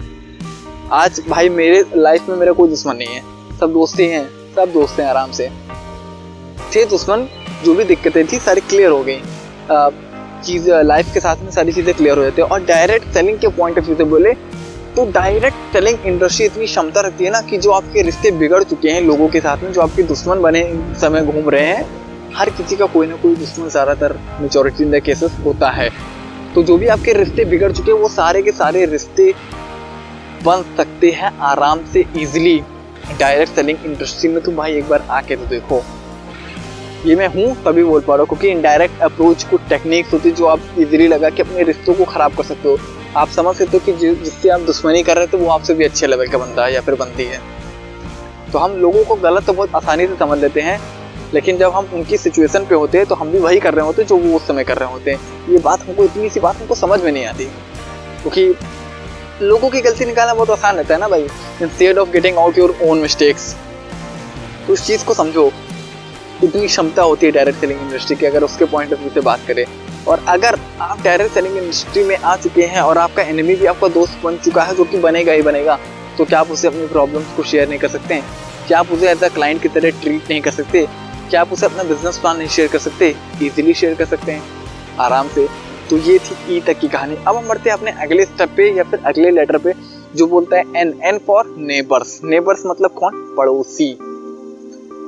[0.92, 4.24] आज भाई मेरे लाइफ में मेरा कोई दुश्मन नहीं है। सब दोस्ती हैं,
[4.56, 5.48] सब दोस्त हैं आराम से।
[6.74, 7.26] थे दुश्मन,
[7.64, 9.20] जो भी दिक्कतें थी, सारी क्लियर हो गई।
[10.44, 13.48] चीज़ लाइफ के साथ में सारी चीज़ें क्लियर हो जाती है। और डायरेक्ट सेलिंग के
[13.56, 14.32] पॉइंट ऑफ़ व्यू से बोले
[14.96, 18.90] तो डायरेक्ट सेलिंग इंडस्ट्री इतनी क्षमता रखती है ना कि जो आपके रिश्ते बिगड़ चुके
[18.90, 20.62] हैं लोगों के साथ में, जो आपके दुश्मन बने
[21.00, 21.84] समय घूम रहे हैं
[22.34, 25.88] हर किसी का कोई ना कोई दुश्मन ज़्यादातर मेचोरिटी इन द केसेस होता है।
[26.54, 29.32] तो जो भी आपके रिश्ते बिगड़ चुके हैं, वो सारे के सारे रिश्ते
[30.44, 32.58] बन सकते हैं आराम से इजीली
[33.18, 35.82] डायरेक्ट सेलिंग इंडस्ट्री में तुम भाई एक बार आके तो देखो।
[37.06, 40.34] ये मैं हूँ, तभी बोल पा रहा हूँ, क्योंकि इनडायरेक्ट अप्रोच कुछ टेक्निक्स होती है
[40.34, 42.78] जो आप इजीली लगा के अपने रिश्तों को खराब कर सकते हो।
[43.16, 46.06] आप समझ सकते हो कि जिससे आप दुश्मनी कर रहे थे वो आपसे भी अच्छे
[46.06, 47.40] लेवल का बनता है या फिर बनती है।
[48.52, 50.78] तो हम लोगों को गलत तो बहुत आसानी से समझ लेते हैं
[51.34, 54.02] लेकिन जब हम उनकी सिचुएशन पे होते हैं तो हम भी वही कर रहे होते
[54.02, 56.56] हैं जो वो उस समय कर रहे होते हैं। ये बात हमको इतनी सी बात
[56.56, 57.44] हमको समझ में नहीं आती।
[58.22, 58.54] क्योंकि
[59.42, 61.26] लोगों की गलती निकालना बहुत आसान रहता है ना भाई।
[61.62, 63.54] Instead of getting out your own mistakes
[64.66, 65.50] तो उस चीज़ को समझो।
[66.44, 69.40] इतनी क्षमता होती है डायरेक्ट सेलिंग इंडस्ट्री की, अगर उसके पॉइंट ऑफ़ व्यू से बात
[69.48, 69.64] करें।
[70.08, 73.88] और अगर आप डायरेक्ट सेलिंग इंडस्ट्री में आ चुके हैं और आपका एनिमी भी आपका
[73.90, 75.78] दोस्त बन चुका है, जो कि बनेगा ही बनेगा
[76.18, 78.14] तो क्या आप उसे अपनी प्रॉब्लम्स को शेयर नहीं कर सकते?
[78.14, 78.24] हैं
[78.68, 80.86] क्या आप उसे एज अ क्लाइंट की तरह ट्रीट नहीं कर सकते?
[81.30, 84.42] क्या आप उसे अपना बिज़नेस प्लान नहीं शेयर कर सकते इजीली शेयर कर सकते हैं।
[85.00, 85.48] आराम से।
[85.90, 88.70] तो ये थी ई तक की कहानी। अब हम बढ़ते हैं अपने अगले स्टेप पे
[88.70, 89.74] या फिर अगले लेटर पे,
[90.16, 93.34] जो बोलता है N N for neighbours neighbours मतलब कौन?
[93.36, 93.94] पड़ोसी।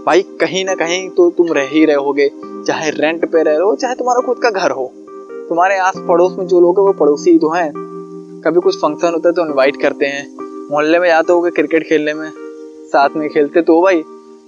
[0.06, 2.30] भाई, कहीं ना कहीं तो तुम रह ही रहोगे
[2.66, 4.92] चाहे रेंट पे रह रहे हो, चाहे तुम्हारा खुद का घर हो।
[5.48, 7.72] तुम्हारे आस पड़ोस में जो लोग हैं, वो पड़ोसी ही तो हैं।
[8.44, 10.36] कभी कुछ फ़ंक्शन होता है तो इनवाइट करते हैं।
[10.70, 12.30] मोहल्ले में जाते हो क्रिकेट खेलने में।
[12.88, 14.02] साथ में खेलते तो भाई।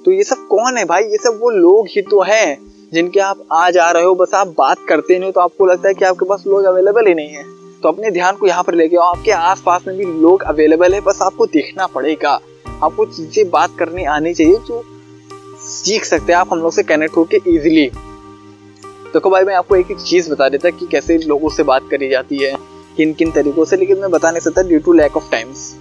[0.05, 1.03] तो ये सब कौन है भाई?
[1.03, 2.59] ये सब वो लोग ही तो हैं
[2.93, 5.89] जिनके आप आ जा रहे हो, बस आप बात करते नहीं हो तो आपको लगता
[5.89, 7.45] है कि आपके पास लोग अवेलेबल ही नहीं है।
[7.83, 11.01] तो अपने ध्यान को यहाँ पर लेके आओ। आपके आसपास में भी लोग अवेलेबल है,
[11.01, 12.41] बस आपको देखना पड़ेगा।
[12.83, 14.83] आपको चीज़ें बात करनी आनी चाहिए जो
[15.61, 17.91] सीख सकते हैं आप हम लोग से कनेक्ट होके इजिली
[19.13, 22.09] देखो भाई, मैं आपको एक एक चीज़ बता देता कि कैसे लोगों से बात करी
[22.09, 22.57] जाती है
[22.97, 25.75] किन किन तरीकों से, लेकिन मैं बता नहीं सकता due to lack of times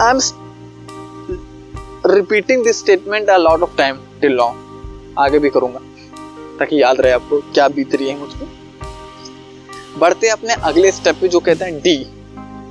[0.00, 0.18] I am
[2.06, 5.78] repeating this statement a lot of time till long आगे भी करूँगा,
[6.58, 8.46] ताकि याद रहे आपको क्या बीत रही है मुझको।
[10.00, 11.96] बढ़ते अपने अगले स्टेप पे जो कहते हैं D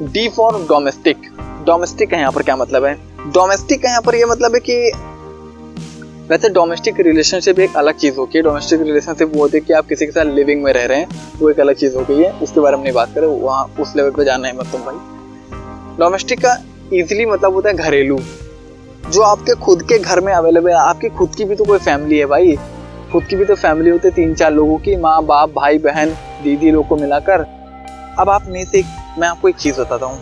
[0.03, 1.29] D for domestic
[1.65, 2.93] domestic का यहाँ पर क्या मतलब है?
[3.31, 4.91] डोमेस्टिक का यहाँ पर ये मतलब है कि
[6.29, 9.87] वैसे डोमेस्टिक रिलेशनशिप एक अलग चीज़ होती है। डोमेस्टिक रिलेशनशिप वो होती है कि आप
[9.87, 11.07] किसी के साथ लिविंग में रह रहे हैं,
[11.39, 13.95] वो एक अलग चीज़ हो गई है। उसके बारे में नहीं बात करें वहाँ उस
[13.95, 16.55] लेवल पर जाना है मतलब भाई। डोमेस्टिक का
[16.93, 18.19] इजिली मतलब होता है घरेलू।
[19.09, 22.17] जो आपके खुद के घर में अवेलेबल है। आपकी खुद की भी तो कोई फैमिली
[22.17, 22.55] है भाई।
[23.11, 26.09] खुद की भी तो फैमिली होती है तीन चार लोगों की, माँ, बाप, भाई, बहन,
[26.43, 27.45] दीदी लोग को मिलाकर।
[28.19, 28.83] अब आप में से
[29.17, 30.19] मैं आपको एक चीज़ बताता हूँ।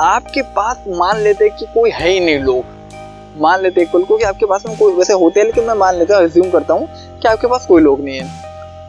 [0.00, 2.64] आपके पास मान लेते कि कोई है ही नहीं लोग।
[3.40, 5.94] मान लेते कुल को कि आपके पास में कोई वैसे होते हैं, लेकिन मैं मान
[5.94, 6.88] लेता हूँ एज्यूम करता हूँ
[7.22, 8.30] कि आपके पास कोई लोग नहीं है।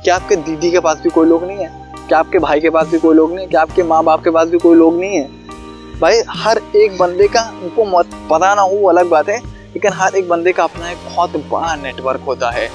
[0.03, 1.71] क्या आपके दीदी के पास भी कोई लोग नहीं है?
[2.07, 3.51] क्या आपके भाई के पास भी कोई लोग नहीं है?
[3.51, 5.38] क्या आपके माँ बाप के पास भी कोई लोग नहीं है?
[6.01, 9.93] भाई, हर एक बंदे का उनको मत पता ना हो वो अलग बात है, लेकिन
[9.93, 12.69] हर एक बंदे का अपना एक बहुत बड़ा नेटवर्क होता है।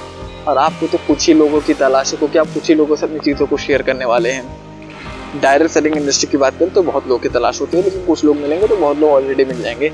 [0.47, 3.05] और आपको तो कुछ ही लोगों की तलाश है क्योंकि आप कुछ ही लोगों से
[3.05, 7.07] अपनी चीज़ों को शेयर करने वाले हैं। डायरेक्ट सेलिंग इंडस्ट्री की बात करें तो बहुत
[7.07, 9.89] लोग की तलाश होती है, लेकिन कुछ लोग मिलेंगे तो बहुत लोग ऑलरेडी मिल जाएँगे।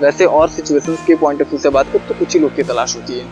[0.00, 2.62] वैसे और सिचुएशंस के पॉइंट ऑफ़ व्यू से बात करें तो कुछ ही लोग की
[2.62, 3.24] तलाश होती है।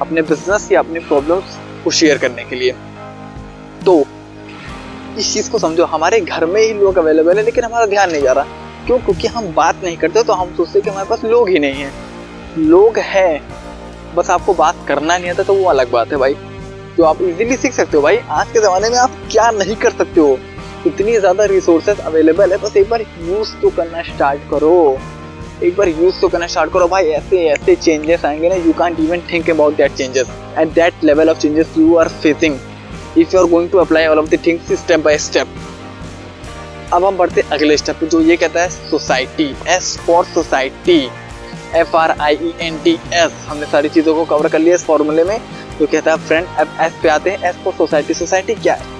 [0.00, 2.72] अपने बिज़नेस या अपने प्रॉब्लम्स को शेयर करने के लिए।
[3.86, 4.04] तो
[5.18, 8.22] इस चीज़ को समझो, हमारे घर में ही लोग अवेलेबल है, लेकिन हमारा ध्यान नहीं
[8.22, 8.44] जा रहा।
[8.86, 8.98] क्यों?
[8.98, 11.92] क्योंकि हम बात नहीं करते तो हम सोचते कि हमारे पास लोग ही नहीं है।
[12.60, 13.40] लोग है,
[14.14, 16.34] बस आपको बात करना नहीं आता तो वो अलग बात है भाई।
[16.96, 19.90] जो आप इजीली सीख सकते हो भाई, आज के ज़माने में आप क्या नहीं कर
[19.92, 20.38] सकते हो?
[20.86, 24.98] इतनी ज़्यादा रिसोर्सेज अवेलेबल है, बस एक बार यूज़ तो करना स्टार्ट करो।
[25.62, 29.00] एक बार यूज़ तो करना स्टार्ट करो। भाई, ऐसे ऐसे चेंजेस आएँगे ना you can't
[29.00, 30.28] even think about that changes
[30.58, 32.58] at that level of changes you are facing
[33.18, 35.54] if you are going to apply all of the things step by step
[36.92, 40.98] अब हम बढ़ते अगले स्टेप जो ये कहता है society S for society
[41.76, 44.84] F R I E N T S हमने सारी चीज़ों को कवर कर लिया इस
[44.84, 45.40] फॉर्मूले में,
[45.78, 48.92] जो कहता है फ्रेंड अब एस पे आते हैं। एस फॉर सोसाइटी सोसाइटी क्या है?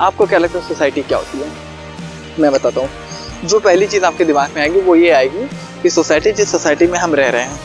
[0.00, 1.50] आपको क्या लगता है सोसाइटी क्या होती है?
[2.40, 2.88] मैं बताता हूँ।
[3.44, 5.48] जो पहली चीज़ आपके दिमाग में आएगी, वो ये आएगी
[5.82, 7.58] कि सोसाइटी जिस सोसाइटी में हम रह रहे हैं,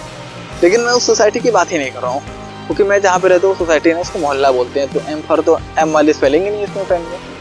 [0.63, 2.21] लेकिन मैं उस सोसाइटी की बात ही नहीं कर रहा हूँ,
[2.65, 5.41] क्योंकि मैं जहाँ पे रहता हूँ सोसाइटी में उसको मोहल्ला बोलते हैं। तो एम फॉर
[5.41, 7.32] तो एम वाली स्पेलिंग ही नहीं इसमें फ्रेंड में।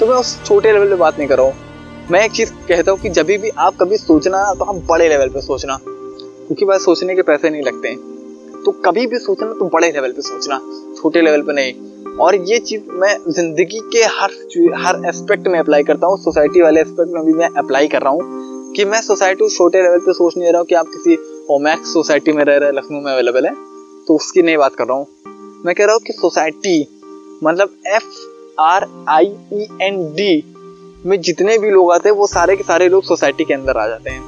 [0.00, 2.92] तो मैं उस छोटे लेवल पे बात नहीं कर रहा हूँ। मैं एक चीज़ कहता
[2.92, 6.84] हूँ कि जब भी आप कभी सोचना तो हम बड़े लेवल पे सोचना। क्योंकि बस
[6.84, 10.58] सोचने के पैसे नहीं लगते। हैं तो कभी भी सोचना तो बड़े लेवल पे सोचना।
[11.00, 14.30] छोटे लेवल पे नहीं। और ये चीज़ मैं ज़िंदगी के हर
[14.76, 18.12] हर एस्पेक्ट में अप्लाई करता हूँ। सोसाइटी वाले एस्पेक्ट में भी मैं अप्लाई कर रहा
[18.12, 21.18] हूँ कि मैं सोसाइटी छोटे लेवल पे सोच नहीं रहा हूँ कि आप किसी
[21.50, 23.54] ओमैक्स सोसाइटी में रह रहे, लखनऊ में अवेलेबल है।
[24.08, 25.06] तो उसकी नहीं बात कर रहा हूँ।
[25.64, 26.80] मैं कह रहा हूँ कि सोसाइटी
[27.44, 28.29] मतलब F
[28.60, 30.54] R I E N D
[31.06, 33.86] में जितने भी लोग आते हैं, वो सारे के सारे लोग सोसाइटी के अंदर आ
[33.88, 34.22] जाते हैं।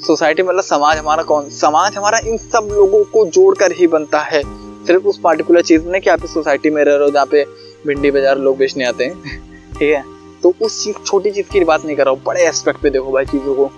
[0.00, 1.48] सोसाइटी मतलब समाज हमारा कौन?
[1.48, 4.42] समाज हमारा इन सब लोगों को जोड़कर ही बनता है।
[4.86, 7.44] सिर्फ़ उस पार्टिकुलर चीज़ में कि आप इस सोसाइटी में रह रहे हो जहाँ पे
[7.86, 9.22] भिंडी बाज़ार लोग बेचने आते हैं।
[9.78, 10.04] ठीक है?
[10.42, 13.12] तो उस चीज़, छोटी चीज़ की बात नहीं कर रहा हूँ। बड़े एस्पेक्ट पे देखो
[13.12, 13.70] भाई चीज़ों को।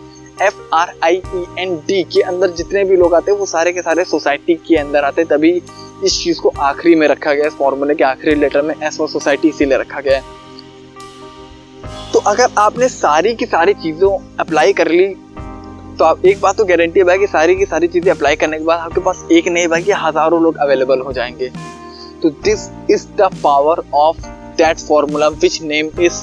[0.43, 3.72] F R I E N D के अंदर जितने भी लोग आते हैं, वो सारे
[3.72, 5.62] के सारे सोसाइटी के अंदर आते तभी
[6.05, 9.09] इस चीज़ को आखिरी में रखा गया इस फॉर्मूले के आखिरी लेटर में एस फॉर
[9.09, 10.36] सोसाइटी इसीलिए रखा गया है।
[12.12, 15.07] तो अगर आपने सारी की सारी चीज़ों अप्लाई कर ली
[15.99, 18.59] तो आप, एक बात तो गारंटी है भाई कि सारी की सारी चीज़ें अप्लाई करने
[18.59, 21.51] के बाद आपके पास एक नहीं भाई कि हज़ारों लोग अवेलेबल हो जाएँगे।
[22.22, 24.26] तो this is the power of
[24.57, 26.20] that formula which name is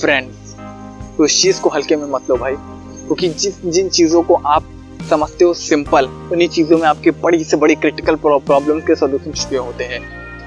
[0.00, 0.54] friends
[1.16, 4.64] तो इस चीज़ को हल्के में मत लो भाई, क्योंकि जिस, जिन चीज़ों को आप
[5.02, 9.56] समझते हो सिंपल उन्हीं चीज़ों में आपके बड़ी से बड़ी क्रिटिकल प्रॉब्लम के सोल्यूशन छुपे
[9.56, 10.00] होते हैं।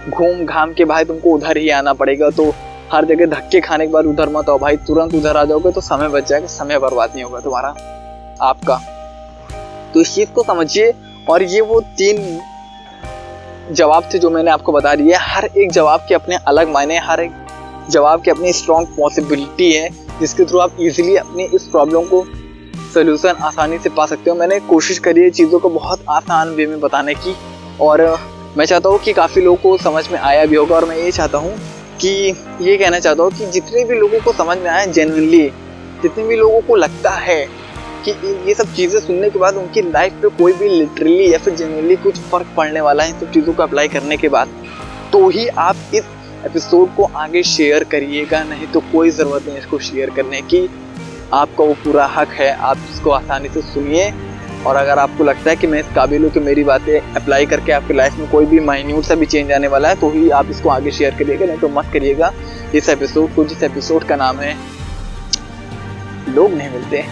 [0.10, 2.54] घूम घाम के भाई तुमको उधर ही आना पड़ेगा तो
[2.92, 5.82] हर जगह धक्के खाने के बाद उधर मत आओ भाई, तुरंत उधर आ जाओगे तो
[5.82, 7.70] समय बच जाएगा, समय बर्बाद नहीं होगा तुम्हारा,
[8.42, 8.76] आपका।
[9.94, 10.94] तो इस चीज़ को समझिए,
[11.30, 12.40] और ये वो तीन
[13.72, 17.20] जवाब थे जो मैंने आपको बता दिए। हर एक जवाब के अपने अलग मायने हर
[17.20, 17.32] एक
[17.90, 19.90] जवाब की अपनी स्ट्रॉन्ग पॉसिबिलिटी है,
[20.20, 22.26] जिसके थ्रू आप इजीली अपनी इस प्रॉब्लम को
[22.96, 26.66] सोल्यूशन आसानी से पा सकते हो। मैंने कोशिश करी है चीज़ों को बहुत आसान वे
[26.68, 27.36] में बताने की।
[27.82, 28.02] और
[28.58, 31.12] मैं चाहता हूँ कि काफ़ी लोगों को समझ में आया भी होगा और मैं ये
[31.12, 31.58] चाहता हूँ
[32.02, 32.10] कि
[32.62, 35.48] ये कहना चाहता हूँ कि जितने भी लोगों को समझ में आया जेनवनली
[36.02, 37.46] जितने भी लोगों को लगता है
[38.06, 38.12] कि
[38.48, 41.96] ये सब चीज़ें सुनने के बाद उनकी लाइफ पे कोई भी लिटरली या फिर जेनवनली
[42.04, 44.50] कुछ फ़र्क पड़ने वाला है इन सब चीज़ों को अप्लाई करने के बाद
[45.14, 46.06] तो ही आप इस
[46.46, 50.68] एपिसोड को आगे शेयर करिएगा। नहीं तो कोई ज़रूरत नहीं इसको शेयर करने की।
[51.34, 54.14] आपका वो पूरा हक है, आप इसको आसानी से सुनिए।
[54.66, 57.72] और अगर आपको लगता है कि मैं इस काबिल हूँ कि मेरी बातें अप्लाई करके
[57.72, 60.50] आपकी लाइफ में कोई भी माइन्यूट सा भी चेंज आने वाला है तो ही आप
[60.50, 62.32] इसको आगे शेयर करिएगा, नहीं तो मत करिएगा।
[62.76, 64.56] इस एपिसोड को, जिस एपिसोड का नाम है,
[66.30, 67.04] लोग नहीं मिलते।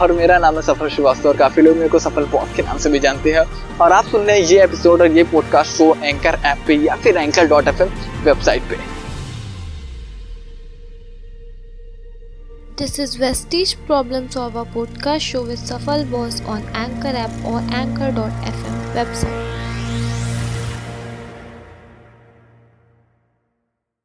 [0.00, 2.78] और मेरा नाम है सफल श्रीवास्तव, और काफ़ी लोग मेरे को सफल बॉस के नाम
[2.78, 3.44] से भी जानते हैं।
[3.80, 6.96] और आप सुन रहे हैं ये एपिसोड और ये पॉडकास्ट शो एंकर ऐप पे या
[6.96, 7.82] फिर एंकर डॉट एफ़
[8.24, 8.76] वेबसाइट पे।
[12.78, 18.76] This is Vestige Problem Solver podcast show with Safal Boss on Anchor app or Anchor.fm
[18.94, 19.67] website.